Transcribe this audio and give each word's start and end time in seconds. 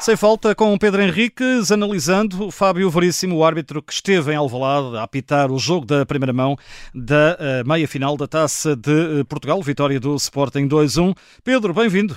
Sem 0.00 0.16
falta, 0.16 0.54
com 0.54 0.78
Pedro 0.78 1.02
Henriques, 1.02 1.72
analisando 1.72 2.46
o 2.46 2.50
Fábio 2.52 2.88
Veríssimo, 2.88 3.36
o 3.36 3.44
árbitro 3.44 3.82
que 3.82 3.92
esteve 3.92 4.32
em 4.32 4.36
Alvalade 4.36 4.96
a 4.96 5.02
apitar 5.02 5.50
o 5.50 5.58
jogo 5.58 5.84
da 5.84 6.06
primeira 6.06 6.32
mão 6.32 6.54
da 6.94 7.36
uh, 7.36 7.68
meia-final 7.68 8.16
da 8.16 8.28
Taça 8.28 8.76
de 8.76 8.90
uh, 8.90 9.24
Portugal, 9.26 9.60
vitória 9.60 9.98
do 9.98 10.14
Sporting 10.14 10.68
2-1. 10.68 11.14
Pedro, 11.44 11.74
bem-vindo. 11.74 12.16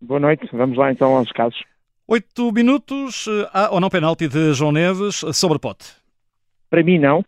Boa 0.00 0.18
noite, 0.18 0.48
vamos 0.52 0.78
lá 0.78 0.90
então 0.90 1.14
aos 1.14 1.30
casos. 1.32 1.62
Oito 2.08 2.50
minutos, 2.50 3.26
uh, 3.26 3.46
há 3.52 3.70
ou 3.70 3.78
não 3.78 3.90
penalti 3.90 4.26
de 4.26 4.54
João 4.54 4.72
Neves 4.72 5.16
sobre 5.34 5.58
pote? 5.58 5.84
Para 6.70 6.82
mim 6.82 6.98
não, 6.98 7.22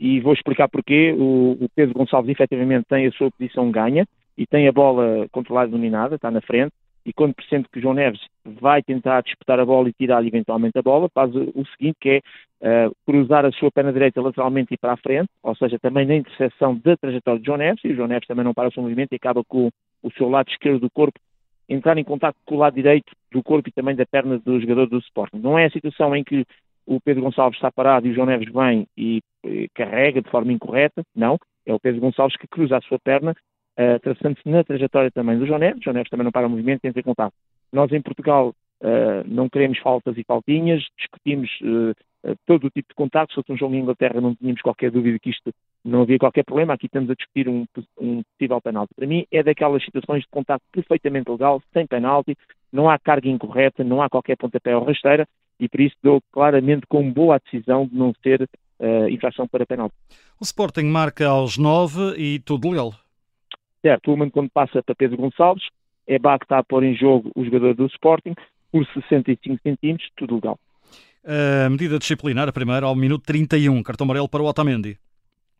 e 0.00 0.18
vou 0.20 0.32
explicar 0.32 0.68
porquê. 0.68 1.14
O, 1.16 1.58
o 1.60 1.68
Pedro 1.76 1.94
Gonçalves 1.94 2.30
efetivamente 2.30 2.86
tem 2.88 3.06
a 3.06 3.12
sua 3.12 3.30
posição 3.30 3.70
ganha 3.70 4.06
e 4.36 4.46
tem 4.46 4.66
a 4.66 4.72
bola 4.72 5.28
controlada 5.30 5.68
e 5.68 5.72
dominada, 5.72 6.14
está 6.14 6.30
na 6.30 6.40
frente 6.40 6.72
e 7.04 7.12
quando 7.12 7.34
percebe 7.34 7.66
que 7.72 7.80
João 7.80 7.94
Neves 7.94 8.20
vai 8.44 8.82
tentar 8.82 9.22
disputar 9.22 9.58
a 9.58 9.64
bola 9.64 9.88
e 9.88 9.92
tirar 9.92 10.24
eventualmente 10.24 10.78
a 10.78 10.82
bola, 10.82 11.08
faz 11.12 11.34
o 11.34 11.64
seguinte, 11.76 11.96
que 12.00 12.22
é 12.60 12.86
uh, 12.86 12.94
cruzar 13.04 13.44
a 13.44 13.52
sua 13.52 13.70
perna 13.70 13.92
direita 13.92 14.20
lateralmente 14.20 14.74
e 14.74 14.78
para 14.78 14.92
a 14.92 14.96
frente, 14.96 15.28
ou 15.42 15.54
seja, 15.56 15.78
também 15.78 16.06
na 16.06 16.14
interseção 16.14 16.76
da 16.78 16.96
trajetória 16.96 17.40
de 17.40 17.46
João 17.46 17.58
Neves, 17.58 17.82
e 17.84 17.88
o 17.88 17.96
João 17.96 18.08
Neves 18.08 18.28
também 18.28 18.44
não 18.44 18.54
para 18.54 18.68
o 18.68 18.72
seu 18.72 18.82
movimento 18.82 19.12
e 19.12 19.16
acaba 19.16 19.42
com 19.44 19.70
o 20.02 20.12
seu 20.12 20.28
lado 20.28 20.48
esquerdo 20.50 20.80
do 20.80 20.90
corpo 20.90 21.18
entrar 21.68 21.96
em 21.96 22.04
contato 22.04 22.36
com 22.44 22.56
o 22.56 22.58
lado 22.58 22.74
direito 22.74 23.12
do 23.30 23.42
corpo 23.42 23.68
e 23.68 23.72
também 23.72 23.96
da 23.96 24.04
perna 24.04 24.38
do 24.38 24.60
jogador 24.60 24.86
do 24.86 24.98
Sporting. 24.98 25.38
Não 25.38 25.58
é 25.58 25.66
a 25.66 25.70
situação 25.70 26.14
em 26.14 26.22
que 26.22 26.44
o 26.86 27.00
Pedro 27.00 27.22
Gonçalves 27.22 27.56
está 27.56 27.70
parado 27.70 28.06
e 28.06 28.10
o 28.10 28.14
João 28.14 28.26
Neves 28.26 28.52
vem 28.52 28.86
e, 28.96 29.22
e 29.44 29.68
carrega 29.74 30.20
de 30.20 30.30
forma 30.30 30.52
incorreta, 30.52 31.02
não. 31.14 31.38
É 31.64 31.72
o 31.72 31.80
Pedro 31.80 32.00
Gonçalves 32.00 32.36
que 32.36 32.48
cruza 32.48 32.76
a 32.76 32.80
sua 32.82 32.98
perna 32.98 33.34
uh, 33.78 34.00
traçando-se 34.00 34.48
na 34.48 34.64
trajetória 34.64 35.10
também 35.10 35.38
do 35.38 35.46
João 35.46 35.58
Neves. 35.58 35.82
João 35.82 35.94
Neves 35.94 36.10
também 36.10 36.24
não 36.24 36.32
para 36.32 36.46
o 36.46 36.50
movimento, 36.50 36.84
entra 36.84 37.00
em 37.00 37.04
contato. 37.04 37.34
Nós 37.72 37.90
em 37.92 38.02
Portugal 38.02 38.54
uh, 38.80 39.24
não 39.26 39.48
queremos 39.48 39.78
faltas 39.78 40.16
e 40.16 40.24
faltinhas, 40.24 40.82
discutimos 40.98 41.50
uh, 41.62 42.36
todo 42.46 42.66
o 42.66 42.70
tipo 42.70 42.88
de 42.88 42.94
contato. 42.94 43.30
Se 43.30 43.34
fosse 43.36 43.52
um 43.52 43.56
jogo 43.56 43.74
em 43.74 43.80
Inglaterra 43.80 44.20
não 44.20 44.34
tínhamos 44.34 44.62
qualquer 44.62 44.90
dúvida 44.90 45.18
que 45.18 45.30
isto 45.30 45.52
não 45.84 46.02
havia 46.02 46.18
qualquer 46.18 46.44
problema. 46.44 46.74
Aqui 46.74 46.86
estamos 46.86 47.10
a 47.10 47.14
discutir 47.14 47.48
um, 47.48 47.66
um 48.00 48.22
possível 48.22 48.60
penalti. 48.60 48.94
Para 48.94 49.06
mim 49.06 49.26
é 49.30 49.42
daquelas 49.42 49.84
situações 49.84 50.22
de 50.22 50.28
contato 50.30 50.62
perfeitamente 50.72 51.30
legal, 51.30 51.62
sem 51.72 51.86
penalti, 51.86 52.36
não 52.72 52.88
há 52.88 52.98
carga 52.98 53.28
incorreta, 53.28 53.84
não 53.84 54.02
há 54.02 54.08
qualquer 54.08 54.36
pontapé 54.36 54.76
ou 54.76 54.84
rasteira 54.84 55.26
e 55.58 55.68
por 55.68 55.80
isso 55.80 55.96
dou 56.02 56.20
claramente 56.32 56.86
como 56.88 57.12
boa 57.12 57.36
a 57.36 57.38
decisão 57.38 57.86
de 57.86 57.94
não 57.94 58.12
ser 58.22 58.48
uh, 58.80 59.08
infração 59.08 59.46
para 59.46 59.66
penalti. 59.66 59.94
O 60.40 60.44
Sporting 60.44 60.84
marca 60.84 61.28
aos 61.28 61.56
9 61.56 62.14
e 62.16 62.40
tudo 62.40 62.70
legal. 62.70 62.92
Certo, 63.82 64.08
o 64.08 64.16
momento 64.16 64.32
quando 64.32 64.50
passa 64.50 64.82
para 64.82 64.94
Pedro 64.94 65.16
Gonçalves, 65.16 65.64
é 66.06 66.18
Bá 66.18 66.38
que 66.38 66.44
está 66.44 66.58
a 66.58 66.64
pôr 66.64 66.84
em 66.84 66.94
jogo 66.94 67.30
o 67.34 67.44
jogador 67.44 67.74
do 67.74 67.86
Sporting 67.86 68.34
por 68.70 68.86
65 68.86 69.60
centímetros, 69.62 70.08
tudo 70.16 70.36
legal. 70.36 70.58
A 71.24 71.68
medida 71.68 71.98
disciplinar, 71.98 72.48
a 72.48 72.52
primeira, 72.52 72.86
ao 72.86 72.96
minuto 72.96 73.24
31, 73.24 73.82
cartão 73.82 74.04
amarelo 74.04 74.28
para 74.28 74.42
o 74.42 74.46
Otamendi. 74.46 74.98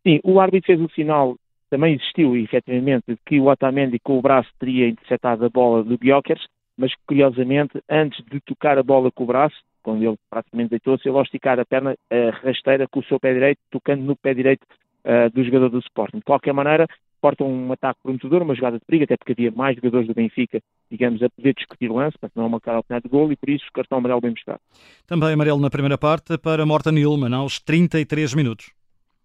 Sim, 0.05 0.19
o 0.23 0.39
árbitro 0.39 0.67
fez 0.67 0.81
o 0.81 0.89
sinal, 0.93 1.37
também 1.69 1.95
existiu 1.95 2.35
efetivamente, 2.35 3.03
de 3.07 3.17
que 3.25 3.39
o 3.39 3.47
Otamendi 3.47 3.99
com 3.99 4.17
o 4.17 4.21
braço 4.21 4.49
teria 4.59 4.89
interceptado 4.89 5.45
a 5.45 5.49
bola 5.49 5.83
do 5.83 5.97
Guiocers, 5.97 6.45
mas 6.77 6.91
curiosamente, 7.05 7.81
antes 7.89 8.23
de 8.25 8.41
tocar 8.41 8.77
a 8.77 8.83
bola 8.83 9.11
com 9.11 9.23
o 9.23 9.27
braço, 9.27 9.55
quando 9.81 10.03
ele 10.03 10.17
praticamente 10.29 10.71
deitou-se, 10.71 11.07
ele 11.07 11.17
ao 11.17 11.23
esticar 11.23 11.59
a 11.59 11.65
perna 11.65 11.95
a 12.09 12.45
rasteira 12.45 12.87
com 12.87 12.99
o 12.99 13.03
seu 13.03 13.19
pé 13.19 13.33
direito, 13.33 13.59
tocando 13.69 14.01
no 14.01 14.15
pé 14.15 14.33
direito 14.33 14.65
uh, 15.05 15.29
do 15.31 15.43
jogador 15.43 15.69
do 15.69 15.79
Sporting. 15.79 16.17
De 16.17 16.23
qualquer 16.23 16.53
maneira, 16.53 16.87
portam 17.23 17.47
um 17.47 17.71
ataque 17.71 18.01
prometedor, 18.03 18.41
uma 18.41 18.53
jogada 18.53 18.77
de 18.77 18.85
perigo, 18.85 19.05
até 19.05 19.15
porque 19.15 19.31
havia 19.31 19.49
mais 19.49 19.77
jogadores 19.77 20.07
do 20.07 20.13
Benfica, 20.13 20.59
digamos, 20.91 21.23
a 21.23 21.29
poder 21.29 21.53
discutir 21.53 21.89
o 21.89 21.95
lance, 21.95 22.17
para 22.19 22.29
não 22.35 22.49
marcar 22.49 22.75
a 22.75 22.99
de 22.99 23.07
gol, 23.07 23.31
e 23.31 23.37
por 23.37 23.49
isso 23.49 23.63
cartão 23.73 23.99
amarelo 23.99 24.19
bem 24.19 24.31
mostrado. 24.31 24.59
Também 25.07 25.31
amarelo 25.31 25.61
na 25.61 25.69
primeira 25.69 25.97
parte 25.97 26.37
para 26.37 26.65
Morten 26.65 26.95
Nilman, 26.95 27.33
aos 27.33 27.61
33 27.61 28.33
minutos. 28.33 28.73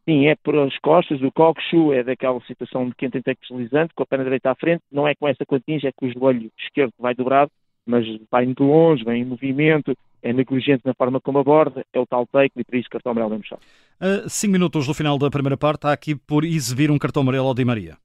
Sim, 0.08 0.28
é 0.28 0.36
por 0.36 0.56
as 0.56 0.78
costas 0.78 1.18
do 1.18 1.32
Coxu, 1.32 1.92
é 1.92 2.04
daquela 2.04 2.40
situação 2.42 2.88
de 2.88 2.94
quem 2.94 3.10
tem 3.10 3.20
deslizante, 3.20 3.92
com 3.94 4.04
a 4.04 4.06
perna 4.06 4.24
direita 4.24 4.52
à 4.52 4.54
frente, 4.54 4.80
não 4.92 5.08
é 5.08 5.16
com 5.16 5.26
essa 5.26 5.44
quantia, 5.44 5.88
é 5.88 5.92
com 5.92 6.06
o 6.06 6.12
joelho 6.12 6.52
esquerdo 6.56 6.92
vai 7.00 7.16
dobrado, 7.16 7.50
mas 7.84 8.06
vai 8.30 8.44
muito 8.44 8.62
longe, 8.62 9.02
vem 9.02 9.22
em 9.22 9.24
movimento, 9.24 9.92
é 10.22 10.32
negligente 10.32 10.82
na 10.84 10.94
forma 10.94 11.20
como 11.20 11.38
aborda, 11.38 11.84
é 11.92 11.98
o 11.98 12.06
tal 12.06 12.26
take 12.26 12.52
e 12.56 12.64
por 12.64 12.74
isso 12.74 12.88
cartão 12.90 13.12
amarelo 13.12 13.30
bem 13.30 13.38
mostrado. 13.38 13.62
A 14.00 14.28
5 14.28 14.52
minutos 14.52 14.86
do 14.86 14.94
final 14.94 15.18
da 15.18 15.30
primeira 15.30 15.56
parte, 15.56 15.86
há 15.86 15.92
aqui 15.92 16.14
por 16.14 16.44
exibir 16.44 16.90
um 16.90 16.98
cartão 16.98 17.22
amarelo 17.22 17.48
ao 17.48 17.54
Di 17.54 17.64
Maria. 17.64 17.96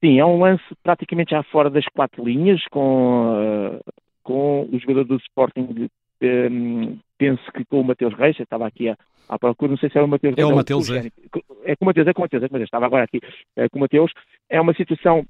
Sim, 0.00 0.18
é 0.18 0.24
um 0.24 0.40
lance 0.40 0.62
praticamente 0.82 1.30
já 1.30 1.42
fora 1.44 1.70
das 1.70 1.84
quatro 1.86 2.24
linhas, 2.24 2.62
com, 2.70 3.34
uh, 3.34 3.92
com 4.22 4.68
o 4.70 4.78
jogador 4.78 5.04
do 5.04 5.16
Sporting, 5.16 5.88
um, 6.22 6.98
penso 7.18 7.42
que 7.52 7.64
com 7.64 7.80
o 7.80 7.84
Mateus 7.84 8.14
Reis, 8.14 8.38
estava 8.38 8.66
aqui 8.66 8.88
à, 8.88 8.96
à 9.28 9.38
procura, 9.38 9.70
não 9.70 9.78
sei 9.78 9.90
se 9.90 9.96
era 9.96 10.06
o 10.06 10.08
Mateus 10.08 10.34
É 10.36 10.44
o 10.44 10.54
Mateus, 10.54 10.90
é. 10.90 11.10
É 11.64 11.76
com 11.76 11.84
o 11.84 11.86
Mateus, 11.86 12.06
é 12.06 12.12
com 12.12 12.20
o 12.20 12.24
Mateus, 12.24 12.42
é 12.42 12.48
com 12.48 12.52
o 12.52 12.56
Mateus, 12.56 12.66
estava 12.66 12.86
agora 12.86 13.04
aqui 13.04 13.20
é 13.56 13.68
com 13.68 13.78
o 13.78 13.80
Mateus. 13.80 14.12
É 14.48 14.60
uma 14.60 14.74
situação 14.74 15.24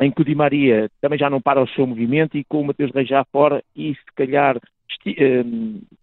em 0.00 0.10
que 0.10 0.20
o 0.20 0.24
Di 0.24 0.34
Maria 0.34 0.90
também 1.00 1.18
já 1.18 1.30
não 1.30 1.40
para 1.40 1.62
o 1.62 1.68
seu 1.68 1.86
movimento 1.86 2.36
e 2.36 2.44
com 2.44 2.60
o 2.60 2.66
Mateus 2.66 2.92
Reis 2.92 3.08
já 3.08 3.24
fora 3.24 3.62
e 3.74 3.94
se 3.94 4.14
calhar 4.14 4.60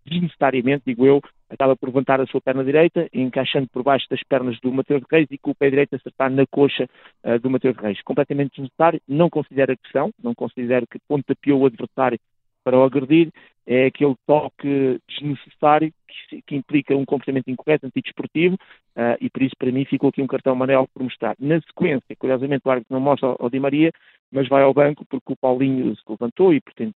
desnecessariamente, 0.06 0.84
digo 0.86 1.06
eu, 1.06 1.22
acaba 1.50 1.76
por 1.76 1.88
levantar 1.88 2.20
a 2.20 2.26
sua 2.26 2.42
perna 2.42 2.64
direita, 2.64 3.08
encaixando 3.14 3.68
por 3.68 3.84
baixo 3.84 4.08
das 4.10 4.24
pernas 4.24 4.60
do 4.60 4.72
Mateus 4.72 5.04
Reis 5.12 5.28
e 5.30 5.38
com 5.38 5.52
o 5.52 5.56
pé 5.56 5.70
direito 5.70 5.96
acertar 5.96 6.32
na 6.32 6.46
coxa 6.48 6.90
uh, 7.24 7.40
do 7.40 7.50
Mateus 7.50 7.78
Reis. 7.78 8.02
Completamente 8.02 8.52
desnecessário, 8.52 9.02
não 9.08 9.30
considero 9.30 9.74
agressão, 9.74 10.12
não 10.22 10.34
considero 10.34 10.88
que 10.88 11.00
pontapeou 11.08 11.62
o 11.62 11.66
adversário 11.66 12.20
para 12.64 12.78
o 12.78 12.84
agredir, 12.84 13.30
é 13.68 13.86
aquele 13.88 14.16
toque 14.26 15.00
desnecessário 15.08 15.94
que, 16.30 16.42
que 16.42 16.56
implica 16.56 16.96
um 16.96 17.06
comportamento 17.06 17.50
incorreto, 17.50 17.86
antidesportivo, 17.86 18.56
uh, 18.56 19.18
e 19.20 19.30
por 19.30 19.42
isso 19.42 19.56
para 19.58 19.72
mim 19.72 19.86
ficou 19.86 20.10
aqui 20.10 20.22
um 20.22 20.28
cartão 20.28 20.54
amarelo 20.54 20.88
por 20.94 21.04
mostrar. 21.04 21.36
Na 21.40 21.60
sequência, 21.62 22.16
curiosamente 22.18 22.62
o 22.66 22.72
árbitro 22.72 22.94
não 22.94 23.02
mostra 23.02 23.36
ao 23.38 23.50
Di 23.50 23.60
Maria, 23.60 23.92
mas 24.32 24.48
vai 24.48 24.64
ao 24.64 24.74
banco 24.74 25.06
porque 25.06 25.34
o 25.34 25.38
Paulinho 25.38 25.96
se 25.96 26.02
levantou 26.10 26.54
e, 26.54 26.60
portanto, 26.60 26.96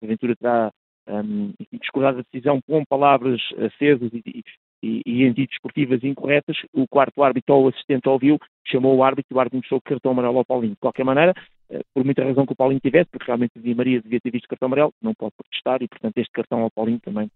porventura 0.00 0.34
terá 0.34 0.72
um, 1.08 1.52
discordar 1.72 2.14
da 2.14 2.22
decisão 2.22 2.60
com 2.62 2.84
palavras 2.84 3.40
acesas 3.58 4.10
e, 4.12 4.44
e, 4.82 5.02
e 5.06 5.24
antidesportivas 5.26 6.02
incorretas, 6.02 6.56
o 6.72 6.86
quarto 6.88 7.22
árbitro 7.22 7.54
ou 7.54 7.64
o 7.64 7.68
assistente 7.68 8.08
ouviu, 8.08 8.38
chamou 8.66 8.96
o 8.96 9.04
árbitro 9.04 9.32
e 9.32 9.34
o 9.34 9.40
árbitro 9.40 9.58
mostrou 9.58 9.80
cartão 9.80 10.12
amarelo 10.12 10.38
ao 10.38 10.44
Paulinho. 10.44 10.74
De 10.74 10.80
qualquer 10.80 11.04
maneira, 11.04 11.34
eh, 11.70 11.80
por 11.94 12.04
muita 12.04 12.24
razão 12.24 12.46
que 12.46 12.52
o 12.52 12.56
Paulinho 12.56 12.80
tivesse, 12.80 13.10
porque 13.10 13.26
realmente 13.26 13.58
o 13.58 13.62
Di 13.62 13.74
Maria 13.74 14.00
devia 14.00 14.20
ter 14.20 14.30
visto 14.30 14.48
cartão 14.48 14.66
amarelo, 14.66 14.92
não 15.00 15.14
pode 15.14 15.34
protestar 15.36 15.82
e, 15.82 15.88
portanto, 15.88 16.18
este 16.18 16.32
cartão 16.32 16.60
ao 16.60 16.70
Paulinho 16.70 17.00
também 17.00 17.30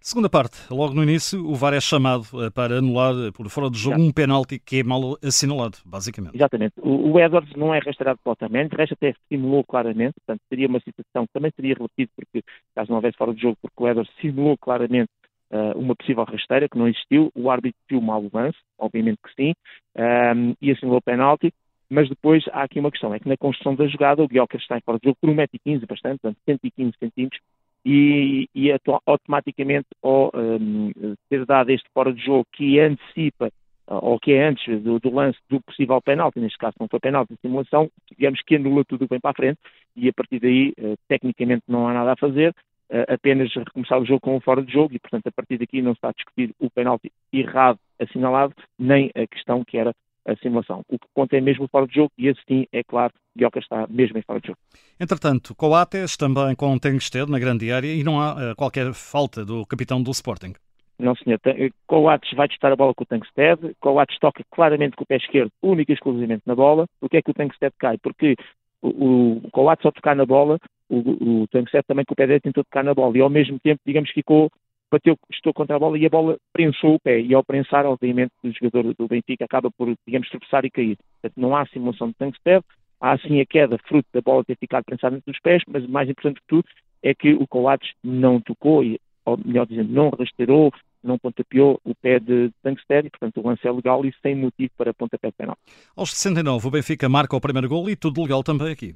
Segunda 0.00 0.28
parte, 0.28 0.56
logo 0.70 0.94
no 0.94 1.02
início, 1.02 1.44
o 1.46 1.54
VAR 1.54 1.74
é 1.74 1.80
chamado 1.80 2.24
eh, 2.34 2.50
para 2.50 2.78
anular 2.78 3.14
eh, 3.14 3.30
por 3.32 3.48
fora 3.48 3.70
do 3.70 3.76
jogo 3.76 3.96
Exato. 3.96 4.08
um 4.08 4.12
penalti 4.12 4.58
que 4.58 4.80
é 4.80 4.82
mal 4.82 5.16
assinalado, 5.22 5.78
basicamente. 5.84 6.34
Exatamente. 6.34 6.74
O, 6.78 7.12
o 7.12 7.20
Edwards 7.20 7.52
não 7.56 7.74
é 7.74 7.78
restaurado 7.78 8.18
totalmente, 8.22 8.74
o 8.74 8.76
resto 8.76 8.94
até 8.94 9.14
simulou 9.28 9.64
claramente, 9.64 10.14
portanto, 10.14 10.42
seria 10.48 10.68
uma 10.68 10.80
situação 10.80 11.26
que 11.26 11.32
também 11.32 11.52
seria 11.54 11.74
repetido, 11.74 12.10
porque 12.16 12.42
caso 12.74 12.90
não 12.90 12.96
houvesse 12.96 13.16
fora 13.16 13.32
do 13.32 13.40
jogo, 13.40 13.56
porque 13.60 13.82
o 13.82 13.88
Edwards 13.88 14.12
simulou 14.20 14.56
claramente 14.58 15.10
uh, 15.50 15.78
uma 15.78 15.94
possível 15.94 16.24
rasteira 16.24 16.68
que 16.68 16.78
não 16.78 16.88
existiu, 16.88 17.30
o 17.34 17.50
árbitro 17.50 17.78
viu 17.88 18.00
mal 18.00 18.22
o 18.22 18.30
lance, 18.32 18.58
obviamente 18.78 19.18
que 19.22 19.34
sim, 19.34 19.54
um, 19.96 20.54
e 20.60 20.70
assinalou 20.70 20.98
o 20.98 21.02
penalti, 21.02 21.52
mas 21.88 22.08
depois 22.08 22.44
há 22.52 22.62
aqui 22.62 22.80
uma 22.80 22.90
questão, 22.90 23.14
é 23.14 23.20
que 23.20 23.28
na 23.28 23.36
construção 23.36 23.74
da 23.74 23.86
jogada 23.86 24.22
o 24.22 24.28
Guioca 24.28 24.56
está 24.56 24.76
em 24.76 24.80
fora 24.80 24.98
do 24.98 25.04
jogo 25.04 25.18
por 25.20 25.30
1,15m 25.30 25.86
bastante, 25.86 26.18
portanto 26.20 26.38
115 26.44 26.92
centímetros, 26.98 27.40
e, 27.88 28.48
e 28.52 28.72
automaticamente 29.06 29.86
ao 30.02 30.32
um, 30.34 30.90
ter 31.30 31.46
dado 31.46 31.70
este 31.70 31.88
fora 31.94 32.12
de 32.12 32.20
jogo 32.20 32.44
que 32.52 32.80
antecipa 32.80 33.48
ou 33.86 34.18
que 34.18 34.32
é 34.32 34.48
antes 34.48 34.82
do, 34.82 34.98
do, 34.98 35.14
lance 35.14 35.38
do 35.48 35.60
possível 35.60 36.02
penalti, 36.02 36.40
neste 36.40 36.58
caso 36.58 36.74
não 36.80 36.88
foi 36.88 36.98
penalti 36.98 37.36
simulação, 37.40 37.88
digamos 38.10 38.42
que 38.42 38.56
anula 38.56 38.84
tudo 38.84 39.06
bem 39.08 39.20
para 39.20 39.30
a 39.30 39.34
frente 39.34 39.60
e 39.94 40.08
a 40.08 40.12
partir 40.12 40.40
daí, 40.40 40.74
uh, 40.80 40.98
tecnicamente 41.06 41.62
não 41.68 41.86
há 41.86 41.94
nada 41.94 42.14
a 42.14 42.16
fazer, 42.16 42.50
uh, 42.90 43.14
apenas 43.14 43.54
recomeçar 43.54 44.00
o 44.00 44.04
jogo 44.04 44.20
com 44.20 44.36
um 44.36 44.40
fora 44.40 44.60
de 44.60 44.72
jogo 44.72 44.92
e, 44.92 44.98
portanto, 44.98 45.28
a 45.28 45.30
partir 45.30 45.56
daqui 45.56 45.80
não 45.80 45.92
está 45.92 46.08
a 46.08 46.12
discutir 46.12 46.52
o 46.58 46.68
penalti 46.68 47.12
errado 47.32 47.78
assinalado, 48.00 48.52
nem 48.76 49.12
a 49.14 49.24
questão 49.28 49.62
que 49.64 49.78
era 49.78 49.94
a 50.26 50.36
simulação. 50.36 50.82
O 50.88 50.98
que 50.98 51.06
conta 51.14 51.36
é 51.36 51.40
mesmo 51.40 51.64
o 51.64 51.68
fora 51.68 51.86
de 51.86 51.94
jogo 51.94 52.10
e 52.18 52.28
assim, 52.28 52.66
é 52.72 52.82
claro, 52.82 53.12
Guioca 53.36 53.58
está 53.58 53.86
mesmo 53.88 54.18
em 54.18 54.22
fora 54.22 54.40
de 54.40 54.48
jogo. 54.48 54.58
Entretanto, 55.00 55.54
Coates 55.54 56.16
também 56.16 56.54
com 56.54 56.78
Tengsted 56.78 57.30
na 57.30 57.38
grande 57.38 57.70
área 57.70 57.92
e 57.92 58.02
não 58.02 58.20
há 58.20 58.32
uh, 58.32 58.56
qualquer 58.56 58.92
falta 58.92 59.44
do 59.44 59.64
capitão 59.66 60.02
do 60.02 60.10
Sporting. 60.10 60.54
Não, 60.98 61.14
senhor. 61.14 61.38
Coates 61.86 62.32
vai 62.34 62.48
testar 62.48 62.72
a 62.72 62.76
bola 62.76 62.94
com 62.94 63.04
o 63.04 63.06
Tankstead. 63.06 63.76
Coates 63.80 64.18
toca 64.18 64.42
claramente 64.50 64.96
com 64.96 65.04
o 65.04 65.06
pé 65.06 65.16
esquerdo, 65.16 65.52
única 65.62 65.92
e 65.92 65.94
exclusivamente 65.94 66.42
na 66.46 66.54
bola. 66.54 66.86
Porquê 66.98 67.18
é 67.18 67.22
que 67.22 67.30
o 67.30 67.34
Tankstead 67.34 67.74
cai? 67.78 67.98
Porque 67.98 68.34
o, 68.80 69.36
o 69.44 69.50
Coates, 69.50 69.84
ao 69.84 69.92
tocar 69.92 70.16
na 70.16 70.24
bola, 70.24 70.58
o, 70.88 71.42
o 71.42 71.48
Tankstead 71.48 71.84
também 71.86 72.04
com 72.04 72.14
o 72.14 72.16
pé 72.16 72.24
direito 72.24 72.44
tentou 72.44 72.64
tocar 72.64 72.82
na 72.82 72.94
bola 72.94 73.16
e 73.16 73.20
ao 73.20 73.28
mesmo 73.28 73.58
tempo, 73.60 73.80
digamos, 73.84 74.10
ficou 74.10 74.50
bateu, 74.90 75.16
estou 75.30 75.52
contra 75.52 75.76
a 75.76 75.78
bola 75.78 75.98
e 75.98 76.06
a 76.06 76.10
bola 76.10 76.36
prensou 76.52 76.94
o 76.94 77.00
pé. 77.00 77.20
E 77.20 77.34
ao 77.34 77.44
prensar, 77.44 77.86
obviamente, 77.86 78.32
o 78.42 78.50
jogador 78.52 78.94
do 78.94 79.08
Benfica 79.08 79.44
acaba 79.44 79.70
por, 79.70 79.92
digamos, 80.06 80.28
tropeçar 80.28 80.64
e 80.64 80.70
cair. 80.70 80.96
Portanto, 81.20 81.40
não 81.40 81.56
há 81.56 81.66
simulação 81.66 82.08
de 82.08 82.14
Tankstead, 82.14 82.64
há 83.00 83.18
sim 83.18 83.40
a 83.40 83.46
queda 83.46 83.78
fruto 83.86 84.08
da 84.12 84.20
bola 84.20 84.44
ter 84.44 84.56
ficado 84.56 84.84
prensada 84.84 85.16
entre 85.16 85.30
os 85.30 85.40
pés, 85.40 85.62
mas 85.68 85.86
mais 85.86 86.08
importante 86.08 86.40
que 86.40 86.46
tudo 86.46 86.68
é 87.02 87.14
que 87.14 87.34
o 87.34 87.46
Coates 87.46 87.92
não 88.02 88.40
tocou, 88.40 88.82
ou 89.24 89.38
melhor 89.44 89.66
dizendo, 89.66 89.92
não 89.92 90.10
rasteirou, 90.10 90.72
não 91.02 91.18
pontapeou 91.18 91.80
o 91.84 91.94
pé 91.94 92.18
de 92.18 92.50
Tankstead 92.62 93.06
e, 93.06 93.10
portanto, 93.10 93.40
o 93.40 93.46
lance 93.46 93.66
é 93.66 93.70
legal 93.70 94.04
e 94.04 94.12
sem 94.22 94.34
motivo 94.34 94.72
para 94.76 94.92
pontapé 94.92 95.30
penal. 95.30 95.56
Aos 95.96 96.10
69, 96.10 96.66
o 96.66 96.70
Benfica 96.70 97.08
marca 97.08 97.36
o 97.36 97.40
primeiro 97.40 97.68
gol 97.68 97.88
e 97.88 97.96
tudo 97.96 98.22
legal 98.22 98.42
também 98.42 98.72
aqui. 98.72 98.94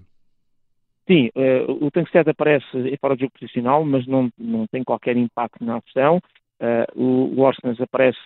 Sim, 1.06 1.30
uh, 1.34 1.84
o 1.84 1.90
Tankstead 1.90 2.28
aparece 2.30 2.66
fora 3.00 3.14
de 3.14 3.22
jogo 3.22 3.32
posicional, 3.38 3.84
mas 3.84 4.06
não, 4.06 4.30
não 4.38 4.66
tem 4.66 4.84
qualquer 4.84 5.16
impacto 5.16 5.64
na 5.64 5.78
ação. 5.78 6.20
Uh, 6.60 7.32
o, 7.36 7.40
o 7.40 7.82
aparece, 7.82 8.18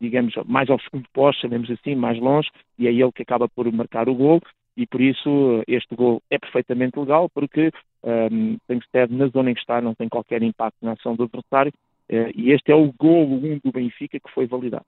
digamos, 0.00 0.34
mais 0.46 0.68
ao 0.70 0.80
segundo 0.80 1.06
posto, 1.12 1.42
chamemos 1.42 1.70
assim, 1.70 1.94
mais 1.94 2.18
longe, 2.18 2.48
e 2.78 2.88
é 2.88 2.92
ele 2.92 3.12
que 3.12 3.22
acaba 3.22 3.48
por 3.48 3.70
marcar 3.70 4.08
o 4.08 4.14
gol 4.14 4.40
e 4.76 4.86
por 4.86 5.00
isso 5.00 5.62
este 5.66 5.94
gol 5.94 6.22
é 6.30 6.38
perfeitamente 6.38 6.98
legal, 6.98 7.30
porque 7.30 7.72
um, 8.02 8.56
Tankstead 8.68 9.12
na 9.12 9.28
zona 9.28 9.50
em 9.50 9.54
que 9.54 9.60
está 9.60 9.80
não 9.80 9.94
tem 9.94 10.08
qualquer 10.08 10.42
impacto 10.42 10.76
na 10.82 10.92
ação 10.92 11.16
do 11.16 11.24
adversário 11.24 11.72
uh, 12.10 12.30
e 12.34 12.52
este 12.52 12.70
é 12.70 12.74
o 12.74 12.92
gol 12.92 13.24
1 13.24 13.60
do 13.64 13.72
Benfica 13.72 14.20
que 14.20 14.30
foi 14.32 14.46
validado. 14.46 14.84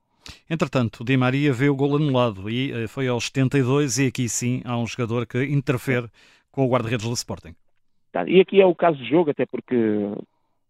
Entretanto, 0.51 1.03
Di 1.05 1.17
Maria 1.17 1.53
vê 1.55 1.71
o 1.71 1.75
gol 1.75 1.97
anulado 1.97 2.51
e 2.51 2.87
foi 2.87 3.09
aos 3.09 3.27
72 3.27 3.99
e 3.99 4.07
aqui 4.09 4.29
sim 4.29 4.61
há 4.65 4.77
um 4.77 4.87
jogador 4.87 5.27
que 5.27 5.43
interfere 5.45 6.09
com 6.59 6.67
o 6.67 6.69
guarda-redes 6.69 7.07
do 7.07 7.13
Sporting. 7.13 7.55
Tá, 8.11 8.29
e 8.29 8.41
aqui 8.41 8.61
é 8.61 8.67
o 8.67 8.75
caso 8.75 8.99
do 8.99 9.05
jogo, 9.05 9.31
até 9.31 9.47
porque 9.47 9.77
o 9.77 10.27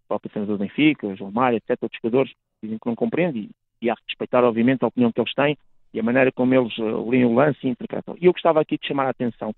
próprio 0.07 0.31
treinador 0.31 0.59
do 0.59 0.61
Benfica, 0.61 1.17
João 1.17 1.31
Mário, 1.31 1.57
etc., 1.57 1.79
outros 1.81 1.99
jogadores 2.03 2.31
dizem 2.63 2.77
que 2.79 2.87
não 2.87 2.95
compreendem 2.95 3.49
e, 3.81 3.89
há 3.89 3.97
que 3.97 4.03
respeitar, 4.07 4.45
obviamente, 4.45 4.85
a 4.85 4.89
opinião 4.89 5.11
que 5.11 5.19
eles 5.19 5.33
têm 5.33 5.57
e 5.95 5.99
a 5.99 6.03
maneira 6.03 6.31
como 6.31 6.55
eles 6.55 6.77
uh, 6.77 7.09
leem 7.09 7.25
o 7.25 7.33
lance 7.33 7.59
e 7.63 7.71
interpretam. 7.71 8.15
E 8.21 8.27
eu 8.27 8.33
gostava 8.33 8.61
aqui 8.61 8.77
de 8.77 8.87
chamar 8.87 9.07
a 9.07 9.11
atenção 9.11 9.55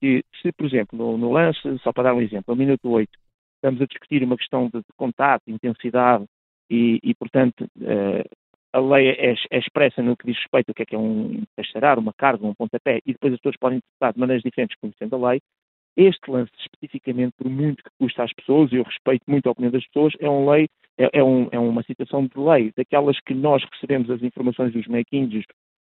que, 0.00 0.24
se, 0.42 0.50
por 0.50 0.66
exemplo, 0.66 0.98
no, 0.98 1.16
no 1.16 1.30
lance, 1.30 1.60
só 1.84 1.92
para 1.92 2.04
dar 2.04 2.14
um 2.14 2.22
exemplo, 2.22 2.56
no 2.56 2.56
minuto 2.56 2.90
8, 2.90 3.08
estamos 3.54 3.80
a 3.80 3.86
discutir 3.86 4.24
uma 4.24 4.36
questão 4.36 4.64
de, 4.66 4.80
de 4.80 4.92
contato, 4.96 5.42
intensidade 5.46 6.24
e, 6.68 6.98
e 7.04 7.14
portanto, 7.14 7.68
uh, 7.76 8.36
a 8.72 8.80
lei 8.80 9.10
é, 9.10 9.34
é, 9.50 9.58
expressa 9.58 10.02
no 10.02 10.16
que 10.16 10.26
diz 10.26 10.36
respeito 10.38 10.70
ao 10.70 10.74
que 10.74 10.82
é 10.82 10.86
que 10.86 10.94
é 10.94 10.98
um 10.98 11.44
testarar, 11.56 11.98
uma 11.98 12.12
carga, 12.12 12.46
um 12.46 12.54
pontapé, 12.54 13.00
e 13.06 13.12
depois 13.12 13.32
as 13.32 13.38
pessoas 13.38 13.56
podem 13.56 13.78
interpretar 13.78 14.12
de 14.12 14.20
maneiras 14.20 14.42
diferentes 14.42 14.76
conhecendo 14.80 15.16
a 15.16 15.30
lei. 15.30 15.40
Este 15.98 16.30
lance, 16.30 16.52
especificamente, 16.60 17.32
por 17.36 17.50
muito 17.50 17.82
que 17.82 17.90
custa 17.98 18.22
às 18.22 18.32
pessoas, 18.32 18.70
e 18.70 18.76
eu 18.76 18.84
respeito 18.84 19.24
muito 19.26 19.48
a 19.48 19.50
opinião 19.50 19.72
das 19.72 19.84
pessoas, 19.88 20.12
é, 20.20 20.30
um 20.30 20.48
lei, 20.48 20.68
é, 20.96 21.18
é, 21.18 21.24
um, 21.24 21.48
é 21.50 21.58
uma 21.58 21.82
situação 21.82 22.24
de 22.24 22.38
lei, 22.38 22.72
daquelas 22.76 23.18
que 23.18 23.34
nós 23.34 23.64
recebemos 23.72 24.08
as 24.08 24.22
informações 24.22 24.72
dos 24.72 24.86
making 24.86 25.42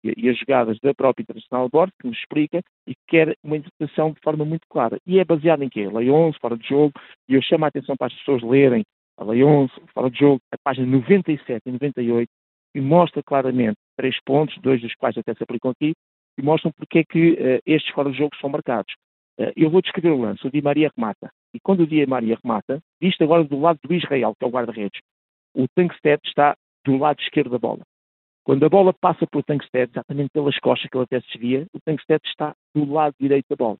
e, 0.03 0.13
e 0.17 0.27
as 0.27 0.35
jogadas 0.39 0.79
da 0.79 0.95
própria 0.95 1.21
Internacional 1.21 1.69
Board, 1.69 1.93
que 2.01 2.07
nos 2.07 2.17
explica 2.17 2.59
e 2.87 2.95
que 2.95 3.01
quer 3.07 3.35
uma 3.43 3.57
interpretação 3.57 4.11
de 4.11 4.19
forma 4.21 4.43
muito 4.43 4.65
clara. 4.67 4.97
E 5.05 5.19
é 5.19 5.23
baseado 5.23 5.61
em 5.61 5.69
quê? 5.69 5.87
Lei 5.87 6.09
11, 6.09 6.39
fora 6.39 6.57
de 6.57 6.67
jogo, 6.67 6.91
e 7.27 7.35
eu 7.35 7.41
chamo 7.43 7.65
a 7.65 7.67
atenção 7.67 7.95
para 7.95 8.07
as 8.07 8.13
pessoas 8.15 8.41
lerem 8.41 8.83
a 9.15 9.23
Lei 9.23 9.43
11, 9.43 9.71
fora 9.93 10.09
de 10.09 10.17
jogo, 10.17 10.41
a 10.51 10.57
página 10.57 10.87
97 10.87 11.61
e 11.67 11.71
98, 11.71 12.27
e 12.73 12.81
mostra 12.81 13.21
claramente 13.21 13.77
três 13.95 14.15
pontos, 14.25 14.57
dois 14.59 14.81
dos 14.81 14.95
quais 14.95 15.15
até 15.19 15.35
se 15.35 15.43
aplicam 15.43 15.69
aqui, 15.69 15.93
e 16.35 16.41
mostram 16.41 16.71
porque 16.71 16.99
é 16.99 17.03
que 17.03 17.33
uh, 17.33 17.61
estes 17.63 17.93
fora 17.93 18.09
de 18.09 18.17
jogo 18.17 18.35
são 18.41 18.49
marcados. 18.49 18.91
Uh, 19.39 19.53
eu 19.55 19.69
vou 19.69 19.81
descrever 19.81 20.09
o 20.09 20.21
lance, 20.21 20.45
o 20.45 20.51
Di 20.51 20.61
Maria 20.61 20.91
remata. 20.95 21.31
E 21.53 21.59
quando 21.59 21.81
o 21.81 21.87
Di 21.87 22.05
Maria 22.05 22.37
remata, 22.43 22.81
visto 22.99 23.23
agora 23.23 23.43
do 23.43 23.59
lado 23.59 23.79
do 23.83 23.93
Israel, 23.93 24.35
que 24.37 24.43
é 24.43 24.47
o 24.47 24.51
guarda-redes, 24.51 24.99
o 25.55 25.65
Tankstead 25.75 26.19
está 26.25 26.55
do 26.85 26.97
lado 26.97 27.19
esquerdo 27.21 27.49
da 27.49 27.57
bola. 27.57 27.81
Quando 28.43 28.65
a 28.65 28.69
bola 28.69 28.93
passa 28.93 29.27
pelo 29.27 29.43
Tankstead, 29.43 29.91
exatamente 29.91 30.31
pelas 30.31 30.57
costas 30.59 30.89
que 30.89 30.97
ele 30.97 31.03
até 31.03 31.21
se 31.21 31.27
desvia, 31.27 31.67
o 31.73 31.79
Tankstead 31.79 32.21
está 32.25 32.55
do 32.73 32.91
lado 32.91 33.13
direito 33.19 33.45
da 33.49 33.55
bola. 33.55 33.77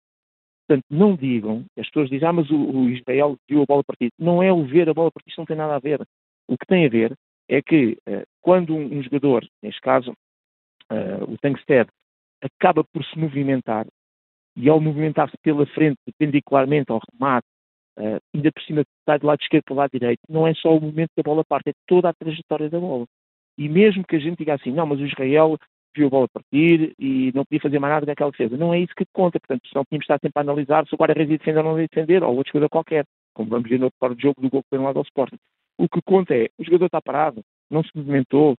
Portanto, 0.67 0.85
não 0.89 1.15
digam, 1.15 1.65
as 1.77 1.87
pessoas 1.87 2.09
dizem, 2.09 2.27
ah, 2.27 2.33
mas 2.33 2.49
o, 2.51 2.55
o 2.55 2.89
Israel 2.89 3.35
viu 3.49 3.63
a 3.63 3.65
bola 3.65 3.83
partir. 3.83 4.11
Não 4.19 4.43
é 4.43 4.53
o 4.53 4.63
ver 4.63 4.87
a 4.87 4.93
bola 4.93 5.11
partir, 5.11 5.31
isso 5.31 5.41
não 5.41 5.45
tem 5.45 5.57
nada 5.57 5.75
a 5.75 5.79
ver. 5.79 6.01
O 6.47 6.55
que 6.55 6.65
tem 6.67 6.85
a 6.85 6.89
ver 6.89 7.15
é 7.47 7.61
que 7.61 7.97
uh, 8.07 8.23
quando 8.41 8.75
um, 8.75 8.99
um, 8.99 9.01
jogador, 9.01 9.43
neste 9.63 9.81
caso 9.81 10.11
uh, 10.91 11.23
o 11.27 11.37
Tankstead, 11.39 11.89
acaba 12.41 12.83
por 12.83 13.03
se 13.03 13.17
movimentar, 13.17 13.87
e 14.55 14.69
ao 14.69 14.79
movimentar-se 14.79 15.37
pela 15.41 15.65
frente, 15.67 15.97
perpendicularmente 16.05 16.91
ao 16.91 16.99
remate, 17.11 17.47
uh, 17.97 18.19
ainda 18.33 18.51
por 18.51 18.63
cima 18.63 18.81
está 18.81 19.17
do 19.17 19.27
lado 19.27 19.41
esquerdo 19.41 19.63
para 19.65 19.73
o 19.73 19.77
lado 19.77 19.91
direito, 19.91 20.21
não 20.29 20.47
é 20.47 20.53
só 20.53 20.75
o 20.75 20.81
momento 20.81 21.09
que 21.13 21.21
a 21.21 21.23
bola 21.23 21.43
parte, 21.43 21.69
é 21.69 21.73
toda 21.87 22.09
a 22.09 22.13
trajetória 22.13 22.69
da 22.69 22.79
bola. 22.79 23.05
E 23.57 23.67
mesmo 23.67 24.05
que 24.05 24.15
a 24.15 24.19
gente 24.19 24.37
diga 24.37 24.55
assim, 24.55 24.71
não, 24.71 24.85
mas 24.85 24.99
o 24.99 25.05
Israel 25.05 25.57
viu 25.95 26.07
a 26.07 26.09
bola 26.09 26.27
partir 26.29 26.93
e 26.99 27.31
não 27.33 27.43
podia 27.43 27.61
fazer 27.61 27.79
mais 27.79 27.93
nada 27.93 28.05
daquela 28.05 28.31
defesa. 28.31 28.55
Não 28.55 28.73
é 28.73 28.79
isso 28.79 28.93
que 28.95 29.05
conta, 29.11 29.39
portanto, 29.39 29.67
senão 29.67 29.83
tínhamos 29.85 30.05
de 30.05 30.13
estar 30.13 30.19
sempre 30.19 30.39
a 30.39 30.41
analisar 30.41 30.87
se 30.87 30.95
o 30.95 30.97
guarda-redes 30.97 31.31
ia 31.31 31.37
defender 31.37 31.59
ou 31.59 31.63
não 31.65 31.79
ia 31.79 31.87
defender, 31.87 32.23
ou 32.23 32.35
outro 32.35 32.51
jogador 32.53 32.69
qualquer, 32.69 33.05
como 33.33 33.49
vamos 33.49 33.69
ver 33.69 33.79
no 33.79 33.85
outro 33.85 34.15
de 34.15 34.21
jogo 34.21 34.41
do 34.41 34.49
gol 34.49 34.63
que 34.63 34.69
foi 34.69 34.77
no 34.77 34.85
lado 34.85 34.97
ao 34.97 35.03
Sporting. 35.03 35.37
O 35.77 35.87
que 35.87 36.01
conta 36.01 36.35
é, 36.35 36.49
o 36.57 36.63
jogador 36.63 36.85
está 36.85 37.01
parado, 37.01 37.41
não 37.69 37.83
se 37.83 37.89
movimentou, 37.95 38.55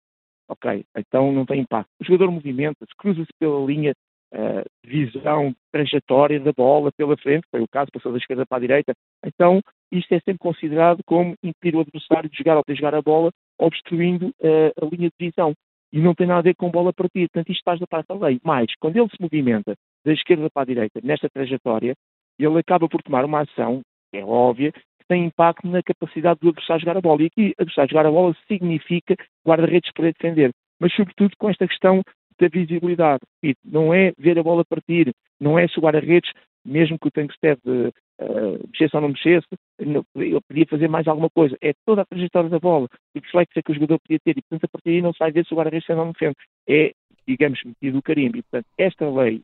ok, 0.48 0.84
então 0.96 1.32
não 1.32 1.46
tem 1.46 1.60
impacto. 1.60 1.90
O 2.00 2.04
jogador 2.04 2.30
movimenta-se, 2.30 2.94
cruza-se 2.96 3.30
pela 3.38 3.64
linha 3.64 3.94
de 4.32 4.90
visão, 4.90 5.54
trajetória 5.72 6.38
da 6.38 6.52
bola 6.52 6.92
pela 6.92 7.16
frente, 7.16 7.46
foi 7.50 7.60
o 7.60 7.68
caso, 7.68 7.90
passou 7.92 8.12
da 8.12 8.18
esquerda 8.18 8.46
para 8.46 8.58
a 8.58 8.60
direita, 8.60 8.92
então 9.24 9.60
isto 9.92 10.12
é 10.14 10.20
sempre 10.20 10.38
considerado 10.38 11.02
como 11.04 11.34
impedir 11.42 11.76
o 11.76 11.80
adversário 11.80 12.30
de 12.30 12.38
jogar 12.38 12.56
ou 12.56 12.62
de 12.66 12.74
jogar 12.74 12.94
a 12.94 13.02
bola 13.02 13.30
obstruindo 13.58 14.28
uh, 14.28 14.72
a 14.80 14.86
linha 14.86 15.10
de 15.10 15.26
visão. 15.26 15.52
E 15.92 16.00
não 16.00 16.14
tem 16.14 16.26
nada 16.26 16.38
a 16.38 16.42
ver 16.42 16.54
com 16.54 16.70
bola 16.70 16.92
partida. 16.92 17.28
Portanto, 17.32 17.50
isto 17.50 17.64
faz 17.64 17.80
da 17.80 17.86
parte 17.86 18.06
da 18.06 18.14
lei. 18.14 18.40
Mas, 18.44 18.66
quando 18.78 18.96
ele 18.96 19.08
se 19.08 19.20
movimenta 19.20 19.74
da 20.04 20.12
esquerda 20.12 20.48
para 20.48 20.62
a 20.62 20.66
direita, 20.66 21.00
nesta 21.02 21.28
trajetória, 21.28 21.94
ele 22.38 22.58
acaba 22.58 22.88
por 22.88 23.02
tomar 23.02 23.24
uma 23.24 23.40
ação, 23.40 23.80
que 24.12 24.18
é 24.18 24.24
óbvia, 24.24 24.70
que 24.70 25.06
tem 25.08 25.24
impacto 25.24 25.66
na 25.66 25.82
capacidade 25.82 26.38
do 26.40 26.50
adversário 26.50 26.80
jogar 26.80 26.96
a 26.96 27.00
bola. 27.00 27.22
E 27.22 27.26
aqui, 27.26 27.54
adversário 27.58 27.90
jogar 27.90 28.06
a 28.06 28.10
bola 28.10 28.36
significa 28.46 29.16
guarda-redes 29.44 29.90
para 29.92 30.12
defender. 30.12 30.52
Mas, 30.80 30.94
sobretudo, 30.94 31.34
com 31.36 31.50
esta 31.50 31.66
questão 31.66 32.02
da 32.40 32.48
visibilidade. 32.48 33.20
E 33.42 33.54
não 33.64 33.92
é 33.92 34.12
ver 34.18 34.38
a 34.38 34.42
bola 34.42 34.64
partir, 34.64 35.12
não 35.38 35.58
é 35.58 35.68
se 35.68 35.78
o 35.78 35.82
guarda-redes 35.82 36.30
mesmo 36.64 36.98
que 36.98 37.08
o 37.08 37.10
Tankstead 37.10 37.60
uh, 37.66 38.68
mexesse 38.68 38.94
ou 38.94 39.00
não 39.00 39.08
mexesse, 39.08 39.46
ele 39.78 40.40
podia 40.46 40.66
fazer 40.68 40.88
mais 40.88 41.08
alguma 41.08 41.30
coisa. 41.30 41.56
É 41.60 41.72
toda 41.86 42.02
a 42.02 42.04
trajetória 42.04 42.50
da 42.50 42.58
bola, 42.58 42.86
o 43.14 43.18
reflexo 43.18 43.62
que 43.62 43.72
o 43.72 43.74
jogador 43.74 43.98
podia 44.00 44.18
ter, 44.22 44.36
e 44.36 44.42
portanto 44.42 44.64
a 44.64 44.68
partir 44.68 44.90
daí 44.90 45.02
não 45.02 45.12
se 45.12 45.18
vai 45.18 45.32
ver 45.32 45.44
se 45.46 45.54
o 45.54 45.56
guarda-redes 45.56 45.88
ou 45.88 45.96
não 45.96 46.12
defende. 46.12 46.36
É, 46.68 46.92
digamos, 47.26 47.60
metido 47.64 47.98
o 47.98 48.02
carimbo. 48.02 48.38
E 48.38 48.42
portanto, 48.42 48.66
esta 48.76 49.08
lei, 49.08 49.40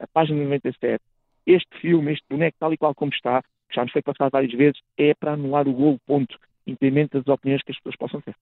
a 0.00 0.06
página 0.08 0.42
97, 0.42 1.02
este 1.46 1.78
filme, 1.80 2.12
este 2.12 2.24
boneco 2.28 2.56
tal 2.58 2.72
e 2.72 2.76
qual 2.76 2.94
como 2.94 3.12
está, 3.12 3.42
que 3.42 3.74
já 3.74 3.82
nos 3.82 3.92
foi 3.92 4.02
passado 4.02 4.30
várias 4.30 4.52
vezes, 4.52 4.80
é 4.96 5.14
para 5.14 5.32
anular 5.32 5.68
o 5.68 5.72
gol, 5.72 5.98
ponto 6.06 6.38
independente 6.66 7.12
das 7.12 7.26
opiniões 7.28 7.62
que 7.62 7.70
as 7.70 7.78
pessoas 7.78 7.96
possam 7.96 8.20
ter. 8.20 8.34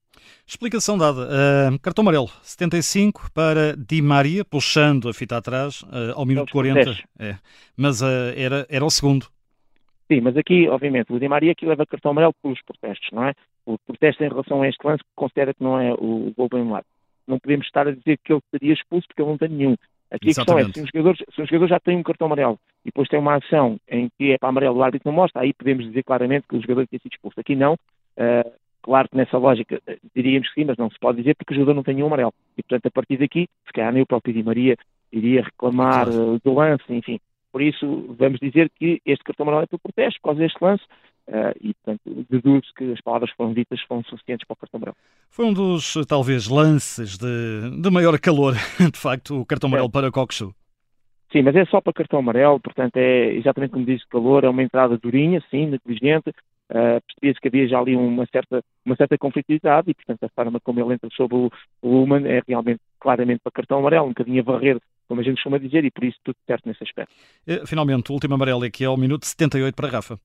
Explicação 0.47 0.97
dada. 0.97 1.29
Uh, 1.29 1.79
cartão 1.81 2.03
amarelo, 2.03 2.29
75 2.43 3.31
para 3.33 3.77
Di 3.77 4.01
Maria, 4.01 4.45
puxando 4.45 5.09
a 5.09 5.15
fita 5.15 5.37
atrás 5.37 5.83
uh, 5.83 6.13
ao 6.15 6.25
minuto 6.25 6.53
40. 6.53 6.97
É. 7.19 7.37
Mas 7.77 8.01
uh, 8.01 8.33
era, 8.37 8.67
era 8.69 8.85
o 8.85 8.91
segundo. 8.91 9.27
Sim, 10.11 10.21
mas 10.21 10.37
aqui, 10.37 10.69
obviamente, 10.69 11.13
o 11.13 11.19
Di 11.19 11.29
Maria 11.29 11.53
aqui 11.53 11.67
leva 11.67 11.87
cartão 11.87 12.11
amarelo 12.11 12.35
pelos 12.43 12.61
protestos, 12.63 13.09
não 13.13 13.25
é? 13.25 13.35
O 13.67 13.79
protesto 13.79 14.23
em 14.23 14.29
relação 14.29 14.63
a 14.63 14.69
este 14.69 14.87
lance 14.87 15.03
que 15.03 15.11
considera 15.15 15.55
que 15.55 15.63
não 15.63 15.81
é 15.81 15.93
o 15.95 16.33
gol 16.37 16.49
bem 16.51 16.69
lado. 16.69 16.87
Não 17.27 17.39
podemos 17.39 17.67
estar 17.67 17.89
a 17.89 17.91
dizer 17.91 18.19
que 18.23 18.33
ele 18.33 18.43
seria 18.51 18.75
expulso 18.75 19.07
porque 19.09 19.23
ele 19.23 19.31
não 19.31 19.39
tem 19.39 19.49
nenhum. 19.49 19.77
Aqui 20.11 20.29
Exatamente. 20.29 20.63
a 20.63 20.65
questão 20.67 20.83
é, 20.83 20.87
se 20.87 20.97
um, 20.97 20.99
jogador, 20.99 21.17
se 21.17 21.43
um 21.43 21.47
jogador 21.47 21.67
já 21.69 21.81
tem 21.81 21.97
um 21.97 22.03
cartão 22.03 22.27
amarelo 22.27 22.59
e 22.85 22.89
depois 22.89 23.09
tem 23.09 23.19
uma 23.19 23.37
ação 23.37 23.79
em 23.89 24.09
que 24.17 24.33
é 24.33 24.39
para 24.39 24.51
amarelo 24.51 24.77
o 24.77 24.83
árbitro 24.83 25.11
não 25.11 25.17
mostra, 25.17 25.43
aí 25.43 25.53
podemos 25.53 25.87
dizer 25.87 26.05
claramente 26.05 26.47
que 26.47 26.57
o 26.57 26.61
jogador 26.61 26.87
tem 26.87 27.01
sido 27.01 27.13
expulso. 27.13 27.41
Aqui 27.41 27.57
não, 27.57 27.77
Uh, 28.17 28.51
claro 28.83 29.09
que 29.09 29.17
nessa 29.17 29.39
lógica 29.39 29.81
eh, 29.87 29.99
diríamos 30.15 30.49
que 30.49 30.61
sim, 30.61 30.67
mas 30.67 30.77
não 30.77 30.91
se 30.91 30.99
pode 30.99 31.19
dizer 31.19 31.35
porque 31.35 31.55
o 31.55 31.57
jogador 31.57 31.75
não 31.75 31.83
tem 31.83 31.95
nenhum 31.95 32.07
amarelo. 32.07 32.35
E 32.57 32.63
portanto, 32.63 32.87
a 32.87 32.91
partir 32.91 33.17
daqui, 33.17 33.49
se 33.67 33.73
calhar 33.73 33.93
nem 33.93 34.03
o 34.03 34.07
próprio 34.07 34.35
Di 34.35 34.43
Maria 34.43 34.77
iria 35.11 35.43
reclamar 35.43 36.09
uh, 36.09 36.39
do 36.45 36.55
lance, 36.55 36.85
enfim. 36.91 37.19
Por 37.51 37.63
isso, 37.63 38.15
vamos 38.19 38.39
dizer 38.41 38.71
que 38.79 39.01
este 39.07 39.25
cartão 39.25 39.45
amarelo 39.45 39.65
é 39.65 39.67
por 39.67 39.79
protesto, 39.79 40.21
por 40.21 40.29
causa 40.29 40.41
deste 40.41 40.63
lance, 40.63 40.85
uh, 41.29 41.57
e 41.61 41.73
portanto, 41.75 42.27
deduz 42.29 42.71
que 42.77 42.93
as 42.93 43.01
palavras 43.01 43.31
que 43.31 43.37
foram 43.37 43.55
ditas 43.55 43.81
foram 43.83 44.03
suficientes 44.05 44.47
para 44.47 44.55
o 44.55 44.57
cartão 44.57 44.79
amarelo. 44.79 44.97
Foi 45.31 45.47
um 45.47 45.53
dos, 45.53 45.95
talvez, 46.07 46.49
lances 46.49 47.17
de, 47.17 47.81
de 47.81 47.91
maior 47.91 48.19
calor, 48.19 48.55
de 48.93 48.99
facto, 48.99 49.41
o 49.41 49.47
cartão 49.47 49.69
amarelo 49.69 49.89
é. 49.89 49.93
para 49.93 50.11
Coxu. 50.11 50.55
Sim, 51.33 51.43
mas 51.43 51.57
é 51.57 51.65
só 51.65 51.81
para 51.81 51.93
cartão 51.93 52.21
amarelo, 52.21 52.61
portanto 52.61 52.97
é 52.97 53.33
exatamente 53.35 53.73
como 53.73 53.85
diz 53.85 54.03
o 54.05 54.09
calor, 54.09 54.45
é 54.45 54.49
uma 54.49 54.63
entrada 54.63 54.97
durinha, 54.97 55.43
sim, 55.51 55.67
negligente, 55.67 56.33
uh, 56.71 57.01
percebia-se 57.07 57.41
que 57.41 57.49
havia 57.49 57.69
já 57.69 57.79
ali 57.79 57.97
uma 57.97 58.27
certa, 58.27 58.63
uma 58.85 58.97
certa 58.97 59.19
conflitividade 59.19 59.91
e, 59.91 59.95
portanto, 59.95 60.25
a 60.25 60.29
forma 60.29 60.61
como 60.61 60.81
ele 60.81 60.95
entra 60.95 61.09
sobre 61.15 61.37
o, 61.37 61.51
o 61.83 62.03
Human 62.03 62.27
é 62.27 62.43
realmente 62.47 62.81
claramente 63.01 63.41
para 63.43 63.53
cartão 63.53 63.79
amarelo, 63.79 64.07
um 64.07 64.11
bocadinho 64.11 64.41
a 64.41 64.45
varrer, 64.45 64.79
como 65.09 65.21
a 65.21 65.25
gente 65.25 65.37
costuma 65.37 65.59
dizer, 65.59 65.85
e 65.85 65.91
por 65.91 66.05
isso 66.05 66.19
tudo 66.25 66.37
certo 66.47 66.67
nesse 66.67 66.83
aspecto. 66.83 67.15
Eh, 67.47 67.67
finalmente, 67.67 68.11
o 68.11 68.15
último 68.15 68.35
amarelo 68.35 68.69
que 68.71 68.85
é 68.85 68.89
o 68.89 68.97
minuto 68.97 69.27
78 69.27 69.75
para 69.75 69.89
Rafa. 69.89 70.19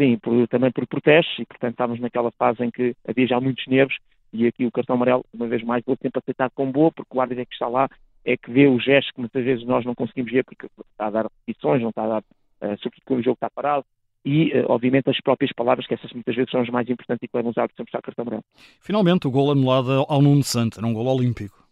Sim, 0.00 0.18
por, 0.18 0.46
também 0.48 0.70
por 0.70 0.86
protestos, 0.86 1.38
e 1.38 1.46
portanto 1.46 1.72
estávamos 1.72 2.00
naquela 2.00 2.30
fase 2.32 2.62
em 2.62 2.70
que 2.70 2.94
havia 3.08 3.26
já 3.26 3.40
muitos 3.40 3.66
nervos, 3.66 3.96
e 4.32 4.46
aqui 4.46 4.66
o 4.66 4.70
cartão 4.70 4.96
amarelo, 4.96 5.24
uma 5.32 5.46
vez 5.46 5.62
mais, 5.62 5.82
vou 5.84 5.96
sempre 6.00 6.20
aceitar 6.20 6.50
com 6.50 6.70
boa, 6.70 6.92
porque 6.92 7.16
o 7.16 7.20
árbitro 7.20 7.42
é 7.42 7.46
que 7.46 7.54
está 7.54 7.66
lá, 7.66 7.88
é 8.24 8.36
que 8.36 8.50
vê 8.50 8.66
o 8.66 8.78
gesto 8.78 9.14
que 9.14 9.20
muitas 9.20 9.44
vezes 9.44 9.64
nós 9.64 9.84
não 9.84 9.94
conseguimos 9.94 10.30
ver, 10.30 10.44
porque 10.44 10.66
está 10.66 11.06
a 11.06 11.10
dar 11.10 11.22
repetições, 11.24 11.80
não 11.80 11.90
está 11.90 12.04
a 12.04 12.08
dar, 12.08 12.20
uh, 12.20 12.76
sobretudo 12.78 13.04
quando 13.06 13.20
o 13.20 13.24
jogo 13.24 13.34
está 13.34 13.48
parado, 13.48 13.84
e, 14.26 14.50
uh, 14.58 14.66
obviamente, 14.68 15.08
as 15.08 15.20
próprias 15.20 15.52
palavras, 15.52 15.86
que 15.86 15.94
essas 15.94 16.12
muitas 16.12 16.34
vezes 16.34 16.50
são 16.50 16.60
as 16.60 16.68
mais 16.68 16.90
importantes 16.90 17.22
e 17.22 17.28
que 17.28 17.36
levam 17.36 17.52
os 17.52 17.56
árbitros 17.56 17.78
a 17.78 17.82
mostrar 17.84 18.02
cartão 18.02 18.24
branco. 18.24 18.44
Finalmente, 18.80 19.28
o 19.28 19.30
gol 19.30 19.52
anulado 19.52 20.04
ao 20.08 20.20
Nuno 20.20 20.42
Santo, 20.42 20.80
era 20.80 20.86
um 20.86 20.92
gol 20.92 21.06
olímpico. 21.06 21.64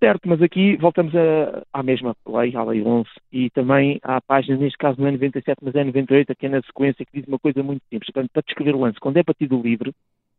Certo, 0.00 0.28
mas 0.28 0.42
aqui 0.42 0.76
voltamos 0.78 1.14
a, 1.14 1.62
à 1.72 1.80
mesma 1.80 2.16
lei, 2.26 2.56
à 2.56 2.64
lei 2.64 2.82
11, 2.82 3.08
e 3.30 3.48
também 3.50 4.00
à 4.02 4.20
página, 4.20 4.58
neste 4.58 4.76
caso 4.76 5.00
não 5.00 5.06
é 5.06 5.12
97, 5.12 5.58
mas 5.62 5.76
é 5.76 5.84
98, 5.84 6.34
que 6.34 6.46
é 6.46 6.48
na 6.48 6.60
sequência, 6.62 7.06
que 7.06 7.20
diz 7.20 7.28
uma 7.28 7.38
coisa 7.38 7.62
muito 7.62 7.84
simples. 7.88 8.10
Portanto, 8.12 8.30
para 8.32 8.42
descrever 8.42 8.74
o 8.74 8.80
lance, 8.80 8.98
quando 8.98 9.18
é 9.18 9.22
batido 9.22 9.62
livre, 9.62 9.94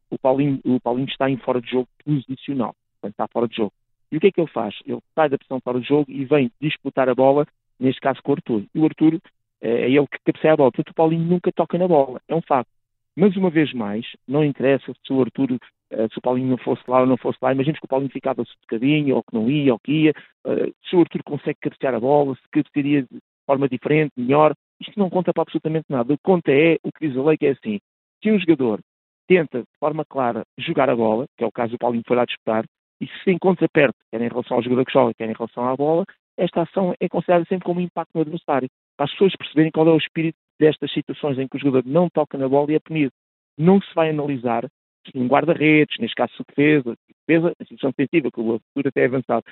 o 0.10 0.20
Paulinho, 0.20 0.60
o 0.66 0.82
Paulinho 0.82 1.08
está 1.08 1.30
em 1.30 1.38
fora 1.38 1.62
de 1.62 1.72
jogo 1.72 1.88
posicional, 2.04 2.76
portanto 3.00 3.14
está 3.14 3.28
fora 3.30 3.48
de 3.48 3.56
jogo. 3.56 3.72
E 4.12 4.18
o 4.18 4.20
que 4.20 4.28
é 4.28 4.32
que 4.34 4.42
ele 4.42 4.52
faz? 4.52 4.76
Ele 4.86 5.00
sai 5.16 5.30
da 5.30 5.38
posição 5.38 5.62
fora 5.62 5.80
de 5.80 5.88
jogo 5.88 6.12
e 6.12 6.26
vem 6.26 6.52
disputar 6.62 7.08
a 7.08 7.16
bola, 7.16 7.48
neste 7.80 8.02
caso 8.02 8.22
com 8.22 8.34
o 8.34 8.36
Arthur. 8.36 8.64
E 8.76 8.80
o 8.80 8.84
Arthur 8.84 9.18
é 9.64 9.90
ele 9.90 10.08
que 10.08 10.20
cabeceia 10.26 10.54
a 10.54 10.58
bola. 10.58 10.72
Portanto, 10.72 10.92
o 10.92 10.96
Paulinho 10.96 11.24
nunca 11.26 11.52
toca 11.52 11.78
na 11.78 11.88
bola. 11.88 12.20
É 12.28 12.36
um 12.36 12.42
facto. 12.42 12.70
Mas, 13.16 13.36
uma 13.38 13.50
vez 13.50 13.72
mais, 13.74 14.06
não 14.28 14.44
interessa 14.44 14.92
se 15.06 15.14
o 15.14 15.22
Arthur, 15.22 15.58
eh, 15.92 16.08
se 16.10 16.18
o 16.18 16.22
Paulinho 16.22 16.50
não 16.50 16.58
fosse 16.58 16.82
lá 16.88 17.02
ou 17.02 17.08
não 17.08 17.18
fosse 17.18 17.38
lá. 17.42 17.54
Imaginemos 17.54 17.80
que 17.80 17.86
o 17.86 17.90
Paulinho 17.90 18.12
ficava 18.12 18.44
bocadinho, 18.62 19.16
ou 19.16 19.24
que 19.24 19.34
não 19.34 19.50
ia, 19.50 19.74
ou 19.74 19.80
que 19.80 19.92
ia. 19.92 20.14
Eh, 20.46 20.72
se 20.90 20.96
o 20.96 21.02
Arthur 21.02 21.24
consegue 21.24 21.60
cabecear 21.62 21.96
a 21.96 22.00
bola, 22.00 22.36
se 22.36 22.42
cabecearia 22.52 23.04
de 23.04 23.20
forma 23.46 23.70
diferente, 23.70 24.12
melhor. 24.18 24.54
Isto 24.82 25.00
não 25.00 25.10
conta 25.10 25.32
para 25.32 25.44
absolutamente 25.44 25.86
nada. 25.90 26.14
O 26.14 26.18
que 26.18 26.24
conta 26.24 26.52
é 26.52 26.78
o 26.84 26.92
que 26.92 27.08
diz 27.08 27.18
a 27.18 27.24
lei, 27.24 27.38
que 27.38 27.46
é 27.46 27.52
assim. 27.52 27.80
Se 28.22 28.32
um 28.32 28.40
jogador 28.40 28.80
tenta, 29.28 29.60
de 29.60 29.78
forma 29.80 30.04
clara, 30.04 30.44
jogar 30.58 30.90
a 30.90 30.96
bola, 30.96 31.26
que 31.38 31.44
é 31.44 31.48
o 31.48 31.52
caso 31.52 31.74
do 31.74 31.78
Paulinho 31.78 32.04
foi 32.06 32.18
lá 32.18 32.26
disputar, 32.26 32.66
e 33.00 33.08
se 33.08 33.24
se 33.24 33.32
encontra 33.32 33.68
perto, 33.70 33.96
quer 34.12 34.22
em 34.22 34.28
relação 34.28 34.58
ao 34.58 34.64
jogador 34.64 34.86
que 34.86 34.94
joga, 34.94 35.14
quer 35.14 35.30
em 35.30 35.34
relação 35.34 35.68
à 35.68 35.76
bola, 35.76 36.06
esta 36.38 36.64
ação 36.64 36.94
é 37.00 37.08
considerada 37.08 37.46
sempre 37.46 37.66
como 37.66 37.80
um 37.80 37.84
impacto 37.84 38.12
no 38.16 38.22
adversário. 38.22 38.70
Para 38.98 39.06
as 39.06 39.12
pessoas 39.12 39.36
perceberem 39.36 39.72
qual 39.72 39.88
é 39.88 39.92
o 39.92 39.98
espírito 39.98 40.38
destas 40.60 40.92
situações 40.92 41.38
em 41.40 41.48
que 41.48 41.58
o 41.58 41.60
jogador 41.60 41.90
não 41.90 42.10
toca 42.10 42.38
na 42.38 42.48
bola 42.48 42.72
e 42.72 42.76
é 42.76 42.80
punido. 42.80 43.12
Não 43.58 43.82
se 43.82 43.94
vai 43.94 44.10
analisar 44.10 44.68
se 45.06 45.18
um 45.18 45.28
guarda-redes, 45.28 45.98
neste 46.00 46.16
caso 46.16 46.34
se 46.34 46.44
defesa, 46.48 46.96
defesa, 47.28 47.54
a 47.60 47.64
situação 47.66 47.94
defensiva, 47.98 48.32
que 48.32 48.40
o 48.40 48.60
futuro 48.60 48.88
até 48.88 49.02
é 49.02 49.06
avançado, 49.06 49.44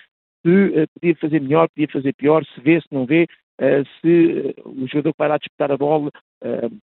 se 0.46 0.50
uh, 0.50 0.88
podia 0.94 1.16
fazer 1.16 1.42
melhor, 1.42 1.70
podia 1.70 1.88
fazer 1.88 2.14
pior, 2.14 2.44
se 2.46 2.62
vê, 2.62 2.82
se 2.82 2.88
não 2.92 3.06
vê, 3.06 3.28
uh, 3.60 3.86
se 4.00 4.56
uh, 4.66 4.84
o 4.84 4.88
jogador 4.88 5.14
que 5.14 5.18
vai 5.18 5.28
lá 5.28 5.38
disputar 5.38 5.72
a 5.72 5.78
bola 5.78 6.12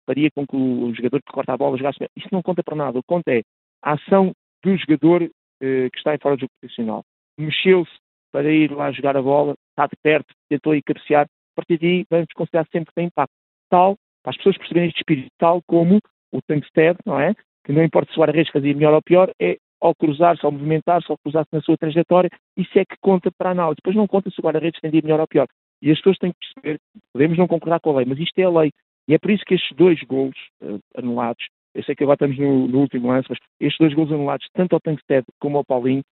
faria 0.06 0.30
com 0.32 0.46
que 0.46 0.56
o 0.56 0.94
jogador 0.94 1.22
que 1.22 1.32
corta 1.32 1.54
a 1.54 1.58
bola 1.58 1.78
jogasse 1.78 2.00
melhor. 2.00 2.12
Isso 2.16 2.28
não 2.32 2.42
conta 2.42 2.62
para 2.62 2.76
nada. 2.76 3.00
O 3.00 3.02
que 3.02 3.08
conta 3.08 3.32
é 3.34 3.42
a 3.82 3.94
ação 3.94 4.34
do 4.64 4.78
jogador 4.78 5.30
que 5.60 5.98
está 5.98 6.14
em 6.14 6.18
fora 6.18 6.36
do 6.36 6.42
jogo 6.42 6.52
profissional. 6.60 7.04
Mexeu-se 7.38 7.92
para 8.32 8.52
ir 8.52 8.72
lá 8.72 8.92
jogar 8.92 9.16
a 9.16 9.22
bola, 9.22 9.56
está 9.70 9.88
de 9.88 9.96
perto, 10.02 10.34
tentou 10.50 10.76
ir 10.76 10.82
cabecear, 10.84 11.26
a 11.54 11.56
partir 11.56 11.80
daí 11.80 12.06
vamos 12.10 12.28
considerar 12.36 12.68
sempre 12.72 12.88
que 12.88 12.96
tem 12.96 13.06
impacto. 13.06 13.34
Tal, 13.70 13.96
para 14.22 14.32
as 14.32 14.38
pessoas 14.38 14.58
perceberem 14.58 14.90
este 14.90 15.00
espírito, 15.00 15.30
tal 15.38 15.62
como 15.68 16.00
o 16.32 16.42
Tankstead, 16.42 16.98
não 17.06 17.20
é? 17.20 17.34
Que 17.64 17.72
não 17.72 17.84
importa 17.84 18.12
se 18.12 18.18
o 18.18 18.22
Guarda-Redes 18.22 18.52
fazia 18.52 18.74
melhor 18.74 18.94
ou 18.94 19.02
pior, 19.02 19.32
é 19.40 19.58
ao 19.80 19.94
cruzar-se, 19.94 20.46
ao 20.46 20.52
movimentar-se, 20.52 21.12
ao 21.12 21.18
cruzar-se 21.18 21.50
na 21.52 21.62
sua 21.62 21.78
trajetória, 21.78 22.30
isso 22.56 22.80
é 22.80 22.86
que 22.86 22.96
conta 23.02 23.30
para 23.38 23.50
a 23.50 23.52
análise. 23.52 23.76
Depois 23.76 23.96
não 23.96 24.08
conta 24.08 24.30
se 24.32 24.40
o 24.40 24.44
Guarda-Redes 24.44 24.80
tendia 24.80 25.02
melhor 25.02 25.20
ou 25.20 25.28
pior. 25.28 25.48
E 25.82 25.92
as 25.92 25.98
pessoas 25.98 26.18
têm 26.18 26.32
que 26.32 26.38
perceber, 26.40 26.80
podemos 27.12 27.38
não 27.38 27.48
concordar 27.48 27.82
com 27.82 27.90
a 27.92 27.98
lei, 27.98 28.06
mas 28.06 28.18
isto 28.18 28.40
é 28.40 28.44
a 28.44 28.50
lei. 28.50 28.72
E 29.08 29.14
é 29.14 29.18
por 29.18 29.30
isso 29.32 29.44
que 29.46 29.56
estes 29.56 29.76
dois 29.76 30.02
golos 30.04 30.38
uh, 30.62 30.80
anulados, 30.96 31.46
eu 31.76 31.84
sei 31.84 31.96
que 31.96 32.04
agora 32.04 32.16
estamos 32.16 32.38
no, 32.38 32.68
no, 32.70 32.80
último 32.80 33.10
lance, 33.10 33.28
mas 33.30 33.38
estes 33.60 33.78
dois 33.78 33.94
golos 33.94 34.14
anulados, 34.14 34.48
tanto 34.54 34.74
ao 34.74 34.80
Tankstead 34.80 35.26
como 35.40 35.58
ao 35.58 35.66
Paulinho, 35.66 36.04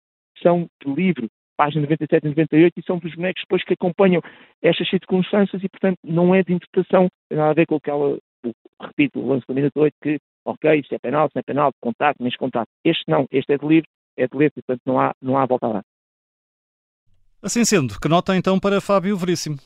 são 0.42 0.68
de 0.84 0.92
livre 0.92 1.28
página 1.62 1.82
97 1.82 2.24
e 2.24 2.28
98, 2.30 2.72
e 2.76 2.82
são 2.84 2.98
dos 2.98 3.14
bonecos 3.14 3.42
depois 3.42 3.64
que 3.64 3.74
acompanham 3.74 4.20
estas 4.60 4.88
circunstâncias 4.88 5.62
e, 5.62 5.68
portanto, 5.68 5.98
não 6.02 6.34
é 6.34 6.42
de 6.42 6.52
interpretação, 6.52 7.08
tem 7.28 7.38
nada 7.38 7.52
a 7.52 7.54
ver 7.54 7.66
com 7.66 7.76
aquela, 7.76 8.18
repito, 8.80 9.20
o 9.20 9.28
lance 9.28 9.44
da 9.46 9.80
8, 9.80 9.94
que, 10.02 10.18
ok, 10.44 10.80
isto 10.80 10.92
é 10.92 10.98
penal, 10.98 11.28
se 11.28 11.36
não 11.36 11.40
é 11.40 11.42
penal, 11.42 11.72
contato, 11.80 12.16
menos 12.18 12.36
contato. 12.36 12.68
Este 12.84 13.04
não, 13.08 13.26
este 13.30 13.52
é 13.52 13.58
de 13.58 13.66
livre, 13.66 13.88
é 14.16 14.26
de 14.26 14.36
livre, 14.36 14.54
portanto, 14.54 14.82
não 14.84 14.98
há, 14.98 15.14
não 15.22 15.38
há 15.38 15.46
volta 15.46 15.66
a 15.68 15.72
dar. 15.74 15.84
Assim 17.40 17.64
sendo, 17.64 17.98
que 18.00 18.08
nota 18.08 18.36
então 18.36 18.58
para 18.58 18.80
Fábio 18.80 19.16
Veríssimo? 19.16 19.56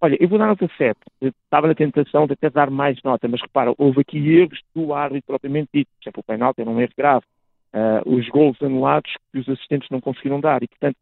Olha, 0.00 0.16
eu 0.20 0.28
vou 0.28 0.38
dar 0.38 0.46
nota 0.46 0.70
7. 0.76 0.98
Eu 1.20 1.28
estava 1.44 1.66
na 1.66 1.74
tentação 1.74 2.26
de 2.26 2.34
até 2.34 2.48
dar 2.48 2.70
mais 2.70 2.98
nota, 3.02 3.28
mas 3.28 3.40
repara, 3.40 3.74
houve 3.76 4.00
aqui 4.00 4.18
erros 4.18 4.60
do 4.74 4.92
árbitro 4.92 5.26
propriamente 5.26 5.68
dito. 5.72 5.88
Por 5.88 6.02
exemplo, 6.04 6.20
o 6.20 6.24
penalti 6.24 6.60
era 6.60 6.70
um 6.70 6.80
erro 6.80 6.92
grave. 6.96 7.24
Uh, 7.74 8.16
os 8.16 8.26
gols 8.28 8.60
anulados 8.62 9.10
que 9.32 9.38
os 9.38 9.48
assistentes 9.48 9.88
não 9.90 10.00
conseguiram 10.00 10.40
dar. 10.40 10.62
E, 10.62 10.68
portanto, 10.68 10.96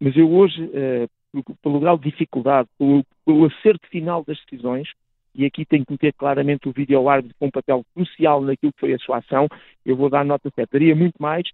mas 0.00 0.16
eu 0.16 0.30
hoje, 0.30 0.62
uh, 0.62 1.54
pelo 1.62 1.80
grau 1.80 1.98
de 1.98 2.10
dificuldade, 2.10 2.68
pelo, 2.78 3.04
pelo 3.24 3.46
acerto 3.46 3.86
final 3.88 4.24
das 4.24 4.38
decisões, 4.44 4.88
e 5.34 5.44
aqui 5.44 5.64
tenho 5.64 5.84
que 5.84 5.92
meter 5.92 6.12
claramente 6.14 6.68
o 6.68 6.72
vídeo 6.72 7.08
árbitro 7.08 7.36
com 7.38 7.46
um 7.46 7.50
papel 7.50 7.84
crucial 7.94 8.40
naquilo 8.40 8.72
que 8.72 8.80
foi 8.80 8.94
a 8.94 8.98
sua 8.98 9.18
ação, 9.18 9.46
eu 9.84 9.96
vou 9.96 10.10
dar 10.10 10.24
nota 10.24 10.50
7. 10.50 10.68
Daria 10.70 10.96
muito 10.96 11.16
mais 11.20 11.46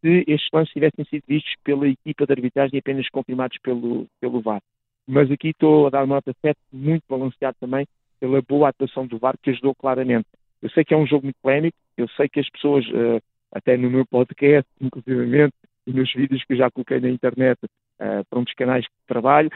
se 0.00 0.24
estes 0.26 0.48
lances 0.52 0.72
tivessem 0.72 1.04
sido 1.04 1.22
vistos 1.26 1.52
pela 1.64 1.88
equipa 1.88 2.26
de 2.26 2.32
arbitragem 2.32 2.76
e 2.76 2.78
apenas 2.78 3.08
confirmados 3.08 3.58
pelo, 3.58 4.06
pelo 4.20 4.40
VAR. 4.40 4.60
Mas 5.06 5.30
aqui 5.30 5.48
estou 5.48 5.86
a 5.86 5.90
dar 5.90 6.06
nota 6.06 6.34
7, 6.40 6.58
muito 6.72 7.04
balanceado 7.08 7.56
também 7.60 7.86
pela 8.18 8.40
boa 8.40 8.70
atuação 8.70 9.06
do 9.06 9.18
VAR, 9.18 9.36
que 9.42 9.50
ajudou 9.50 9.74
claramente. 9.74 10.26
Eu 10.62 10.70
sei 10.70 10.84
que 10.84 10.94
é 10.94 10.96
um 10.96 11.06
jogo 11.06 11.24
muito 11.24 11.36
polémico, 11.42 11.76
eu 11.96 12.08
sei 12.16 12.28
que 12.28 12.40
as 12.40 12.48
pessoas, 12.48 12.86
uh, 12.88 13.20
até 13.52 13.76
no 13.76 13.90
meu 13.90 14.06
podcast, 14.06 14.68
inclusivamente, 14.80 15.54
e 15.86 15.92
nos 15.92 16.12
vídeos 16.12 16.42
que 16.44 16.56
já 16.56 16.70
coloquei 16.70 17.00
na 17.00 17.10
internet 17.10 17.58
uh, 18.00 18.24
para 18.28 18.38
um 18.38 18.44
dos 18.44 18.54
canais 18.54 18.86
que 18.86 18.92
trabalho, 19.06 19.50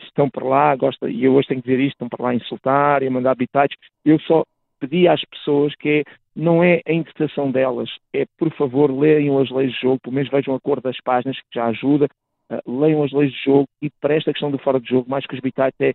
estão 0.00 0.28
por 0.28 0.44
lá, 0.44 0.74
gosta, 0.74 1.08
e 1.08 1.24
eu 1.24 1.34
hoje 1.34 1.48
tenho 1.48 1.62
que 1.62 1.68
dizer 1.68 1.82
isto, 1.82 1.94
estão 1.94 2.08
por 2.08 2.20
lá 2.20 2.30
a 2.30 2.34
insultar 2.34 3.02
e 3.02 3.06
a 3.06 3.10
mandar 3.10 3.34
bitates. 3.34 3.76
Eu 4.04 4.18
só 4.20 4.44
pedi 4.80 5.06
às 5.06 5.24
pessoas 5.24 5.74
que 5.76 6.04
não 6.34 6.62
é 6.62 6.80
a 6.86 6.92
interpretação 6.92 7.50
delas, 7.50 7.90
é 8.12 8.24
por 8.38 8.50
favor 8.56 8.90
leiam 8.90 9.38
as 9.38 9.50
leis 9.50 9.72
de 9.72 9.80
jogo, 9.80 10.00
pelo 10.00 10.14
menos 10.14 10.30
vejam 10.30 10.54
a 10.54 10.60
cor 10.60 10.80
das 10.80 10.96
páginas, 11.00 11.36
que 11.36 11.46
já 11.54 11.66
ajuda, 11.66 12.08
uh, 12.50 12.80
leiam 12.80 13.02
as 13.02 13.12
leis 13.12 13.32
de 13.32 13.44
jogo 13.44 13.68
e 13.80 13.90
para 14.00 14.14
esta 14.14 14.32
questão 14.32 14.50
do 14.50 14.58
fora 14.58 14.80
de 14.80 14.88
jogo, 14.88 15.08
mais 15.08 15.26
que 15.26 15.34
os 15.34 15.40
bitates 15.40 15.80
é 15.80 15.92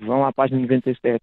vão 0.00 0.24
à 0.24 0.32
página 0.32 0.60
97, 0.60 1.22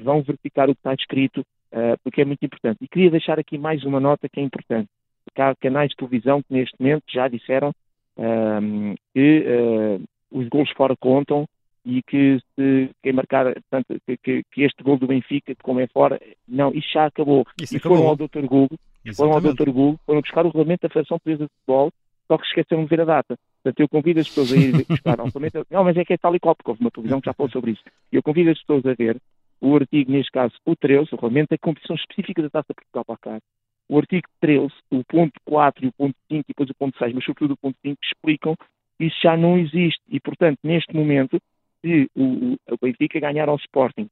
vão 0.00 0.22
verificar 0.22 0.68
o 0.68 0.74
que 0.74 0.80
está 0.80 0.94
escrito, 0.94 1.40
uh, 1.40 1.98
porque 2.02 2.22
é 2.22 2.24
muito 2.24 2.44
importante. 2.44 2.78
E 2.80 2.88
queria 2.88 3.10
deixar 3.10 3.38
aqui 3.38 3.58
mais 3.58 3.84
uma 3.84 4.00
nota 4.00 4.28
que 4.28 4.40
é 4.40 4.42
importante 4.42 4.88
porque 5.28 5.42
há 5.42 5.54
canais 5.54 5.90
de 5.90 5.96
televisão 5.96 6.42
que 6.42 6.52
neste 6.52 6.74
momento 6.80 7.04
já 7.08 7.28
disseram 7.28 7.72
um, 8.18 8.94
que 9.14 9.44
uh, 9.46 10.04
os 10.30 10.48
gols 10.48 10.70
fora 10.76 10.96
contam 10.96 11.46
e 11.84 12.02
que 12.02 12.38
se 12.54 12.90
quem 13.02 13.12
marcar, 13.12 13.52
portanto, 13.54 13.96
que, 14.22 14.42
que, 14.52 14.62
este 14.62 14.82
gol 14.82 14.98
do 14.98 15.06
Benfica, 15.06 15.54
como 15.62 15.80
é 15.80 15.86
fora, 15.86 16.20
não, 16.46 16.70
isso 16.74 16.88
já 16.92 17.06
acabou. 17.06 17.46
Isso 17.60 17.74
e 17.74 17.76
acabou. 17.78 17.98
foram 17.98 18.10
ao 18.10 18.16
Dr. 18.16 18.46
Google, 18.46 18.78
foram 19.16 19.32
ao 19.32 19.40
Dr. 19.40 19.70
Google, 19.70 20.00
foram 20.04 20.20
buscar 20.20 20.44
o 20.44 20.48
regulamento 20.48 20.82
da 20.82 20.88
Federação 20.88 21.18
Portuguesa 21.18 21.44
de 21.44 21.50
Futebol, 21.60 21.90
só 22.26 22.36
que 22.36 22.46
esqueceram 22.46 22.84
de 22.84 22.90
ver 22.90 23.00
a 23.00 23.04
data. 23.06 23.38
Portanto, 23.62 23.80
eu 23.80 23.88
convido 23.88 24.20
as 24.20 24.28
pessoas 24.28 24.52
a 24.52 24.56
ir 24.56 24.72
buscar 24.86 25.18
ao 25.18 25.28
Não, 25.70 25.84
mas 25.84 25.96
é 25.96 26.04
que 26.04 26.12
é 26.12 26.18
tal 26.18 26.34
e 26.34 26.40
qual, 26.40 26.54
porque 26.54 26.70
houve 26.70 26.82
uma 26.82 26.90
televisão 26.90 27.20
que 27.20 27.26
já 27.26 27.32
falou 27.32 27.50
sobre 27.50 27.70
isso. 27.70 27.82
Eu 28.12 28.22
convido 28.22 28.50
as 28.50 28.60
pessoas 28.60 28.84
a 28.84 28.94
ver 28.94 29.16
o 29.60 29.74
artigo, 29.74 30.12
neste 30.12 30.30
caso, 30.30 30.54
o 30.64 30.76
13, 30.76 31.08
o 31.12 31.16
regulamento 31.16 31.48
da 31.50 31.58
competição 31.58 31.96
específica 31.96 32.42
da 32.42 32.50
Taça 32.50 32.74
Portugal 32.74 33.04
para 33.04 33.16
cá, 33.16 33.40
o 33.88 33.98
artigo 33.98 34.28
13, 34.40 34.72
o 34.90 35.02
ponto 35.04 35.40
4 35.44 35.84
e 35.84 35.88
o 35.88 35.92
ponto 35.92 36.14
5 36.28 36.40
e 36.40 36.44
depois 36.48 36.70
o 36.70 36.74
ponto 36.74 36.98
6, 36.98 37.14
mas 37.14 37.24
sobretudo 37.24 37.54
o 37.54 37.56
ponto 37.56 37.76
5, 37.82 37.98
explicam 38.04 38.54
que 38.98 39.06
isso 39.06 39.16
já 39.22 39.36
não 39.36 39.58
existe. 39.58 40.00
E, 40.08 40.20
portanto, 40.20 40.58
neste 40.62 40.94
momento, 40.94 41.40
se 41.80 42.10
o, 42.14 42.54
o 42.70 42.78
Benfica 42.80 43.18
ganhar 43.18 43.48
ao 43.48 43.56
Sporting 43.56 44.08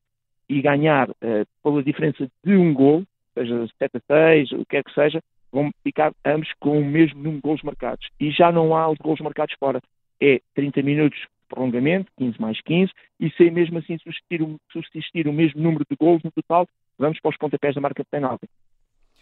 e 0.49 0.63
ganhar 0.63 1.11
uh, 1.11 1.47
pela 1.63 1.83
diferença 1.83 2.27
de 2.45 2.57
um 2.57 2.73
gol, 2.73 3.05
seja 3.35 3.69
7 3.79 3.97
a 3.97 4.01
6, 4.07 4.53
o 4.53 4.59
que 4.59 4.65
quer 4.67 4.85
que 4.85 4.95
seja, 4.95 5.23
vão 5.53 5.71
ficar 5.83 6.13
ambos 6.25 6.51
com 6.59 6.79
o 6.79 6.85
mesmo 6.85 7.19
número 7.19 7.37
de 7.37 7.43
gols 7.43 7.63
marcados. 7.63 8.09
E 8.19 8.31
já 8.31 8.51
não 8.51 8.75
há 8.75 8.89
os 8.89 8.99
gols 8.99 9.21
marcados 9.21 9.55
fora. 9.59 9.81
É 10.21 10.41
30 10.55 10.83
minutos 10.83 11.19
de 11.19 11.27
prolongamento, 11.49 12.11
15 12.17 12.41
mais 12.41 12.61
15, 12.63 12.91
e 13.21 13.31
sem 13.33 13.51
mesmo 13.51 13.79
assim 13.79 13.99
subsistir 13.99 14.43
o, 14.43 14.57
subsistir 14.73 15.29
o 15.29 15.33
mesmo 15.33 15.61
número 15.61 15.85
de 15.89 15.97
gols 15.97 16.23
no 16.23 16.31
total, 16.31 16.67
vamos 16.99 17.21
para 17.21 17.31
os 17.31 17.37
pontapés 17.37 17.75
da 17.75 17.81
marca 17.81 18.03
de 18.03 18.09
penalti 18.09 18.49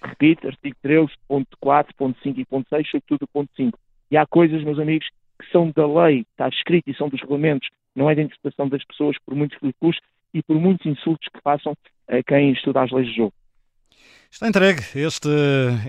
repito, 0.04 0.46
artigo 0.46 0.76
13, 0.82 1.12
ponto 1.26 1.56
4, 1.60 1.94
ponto 1.96 2.18
5 2.22 2.40
e 2.40 2.44
ponto 2.44 2.68
6, 2.68 2.90
sobretudo 2.90 3.22
o 3.24 3.28
ponto 3.28 3.50
5. 3.56 3.78
E 4.10 4.16
há 4.16 4.26
coisas, 4.26 4.62
meus 4.62 4.78
amigos, 4.78 5.08
que 5.38 5.50
são 5.50 5.70
da 5.74 5.86
lei, 5.86 6.24
está 6.30 6.48
escrito 6.48 6.90
e 6.90 6.96
são 6.96 7.08
dos 7.08 7.20
regulamentos, 7.20 7.68
não 7.94 8.08
é 8.10 8.14
da 8.14 8.22
interpretação 8.22 8.68
das 8.68 8.84
pessoas, 8.84 9.16
por 9.24 9.34
muitos 9.34 9.58
recursos 9.60 10.02
e 10.32 10.42
por 10.42 10.56
muitos 10.56 10.86
insultos 10.86 11.28
que 11.32 11.40
façam 11.42 11.74
a 12.08 12.22
quem 12.22 12.52
estuda 12.52 12.82
as 12.82 12.90
leis 12.90 13.08
de 13.08 13.16
jogo. 13.16 13.32
Está 14.34 14.48
entregue 14.48 14.82
este, 14.96 15.28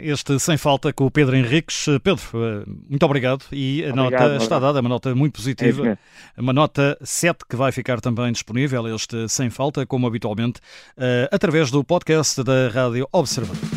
este 0.03 0.39
sem 0.39 0.55
falta 0.55 0.93
com 0.93 1.07
o 1.07 1.11
Pedro 1.11 1.35
Henriques. 1.35 1.87
Pedro, 2.03 2.21
muito 2.87 3.03
obrigado 3.03 3.43
e 3.51 3.83
a 3.83 3.89
obrigado, 3.89 4.29
nota 4.29 4.35
está 4.35 4.59
dada, 4.59 4.77
é 4.77 4.81
uma 4.81 4.89
nota 4.89 5.15
muito 5.15 5.33
positiva, 5.33 5.97
é 6.37 6.41
uma 6.41 6.53
nota 6.53 6.95
7 7.01 7.39
que 7.49 7.55
vai 7.55 7.71
ficar 7.71 7.99
também 7.99 8.31
disponível, 8.31 8.87
este 8.93 9.27
sem 9.27 9.49
falta, 9.49 9.83
como 9.87 10.05
habitualmente, 10.05 10.61
eh, 10.95 11.27
através 11.31 11.71
do 11.71 11.83
podcast 11.83 12.43
da 12.43 12.67
Rádio 12.67 13.07
Observador. 13.11 13.74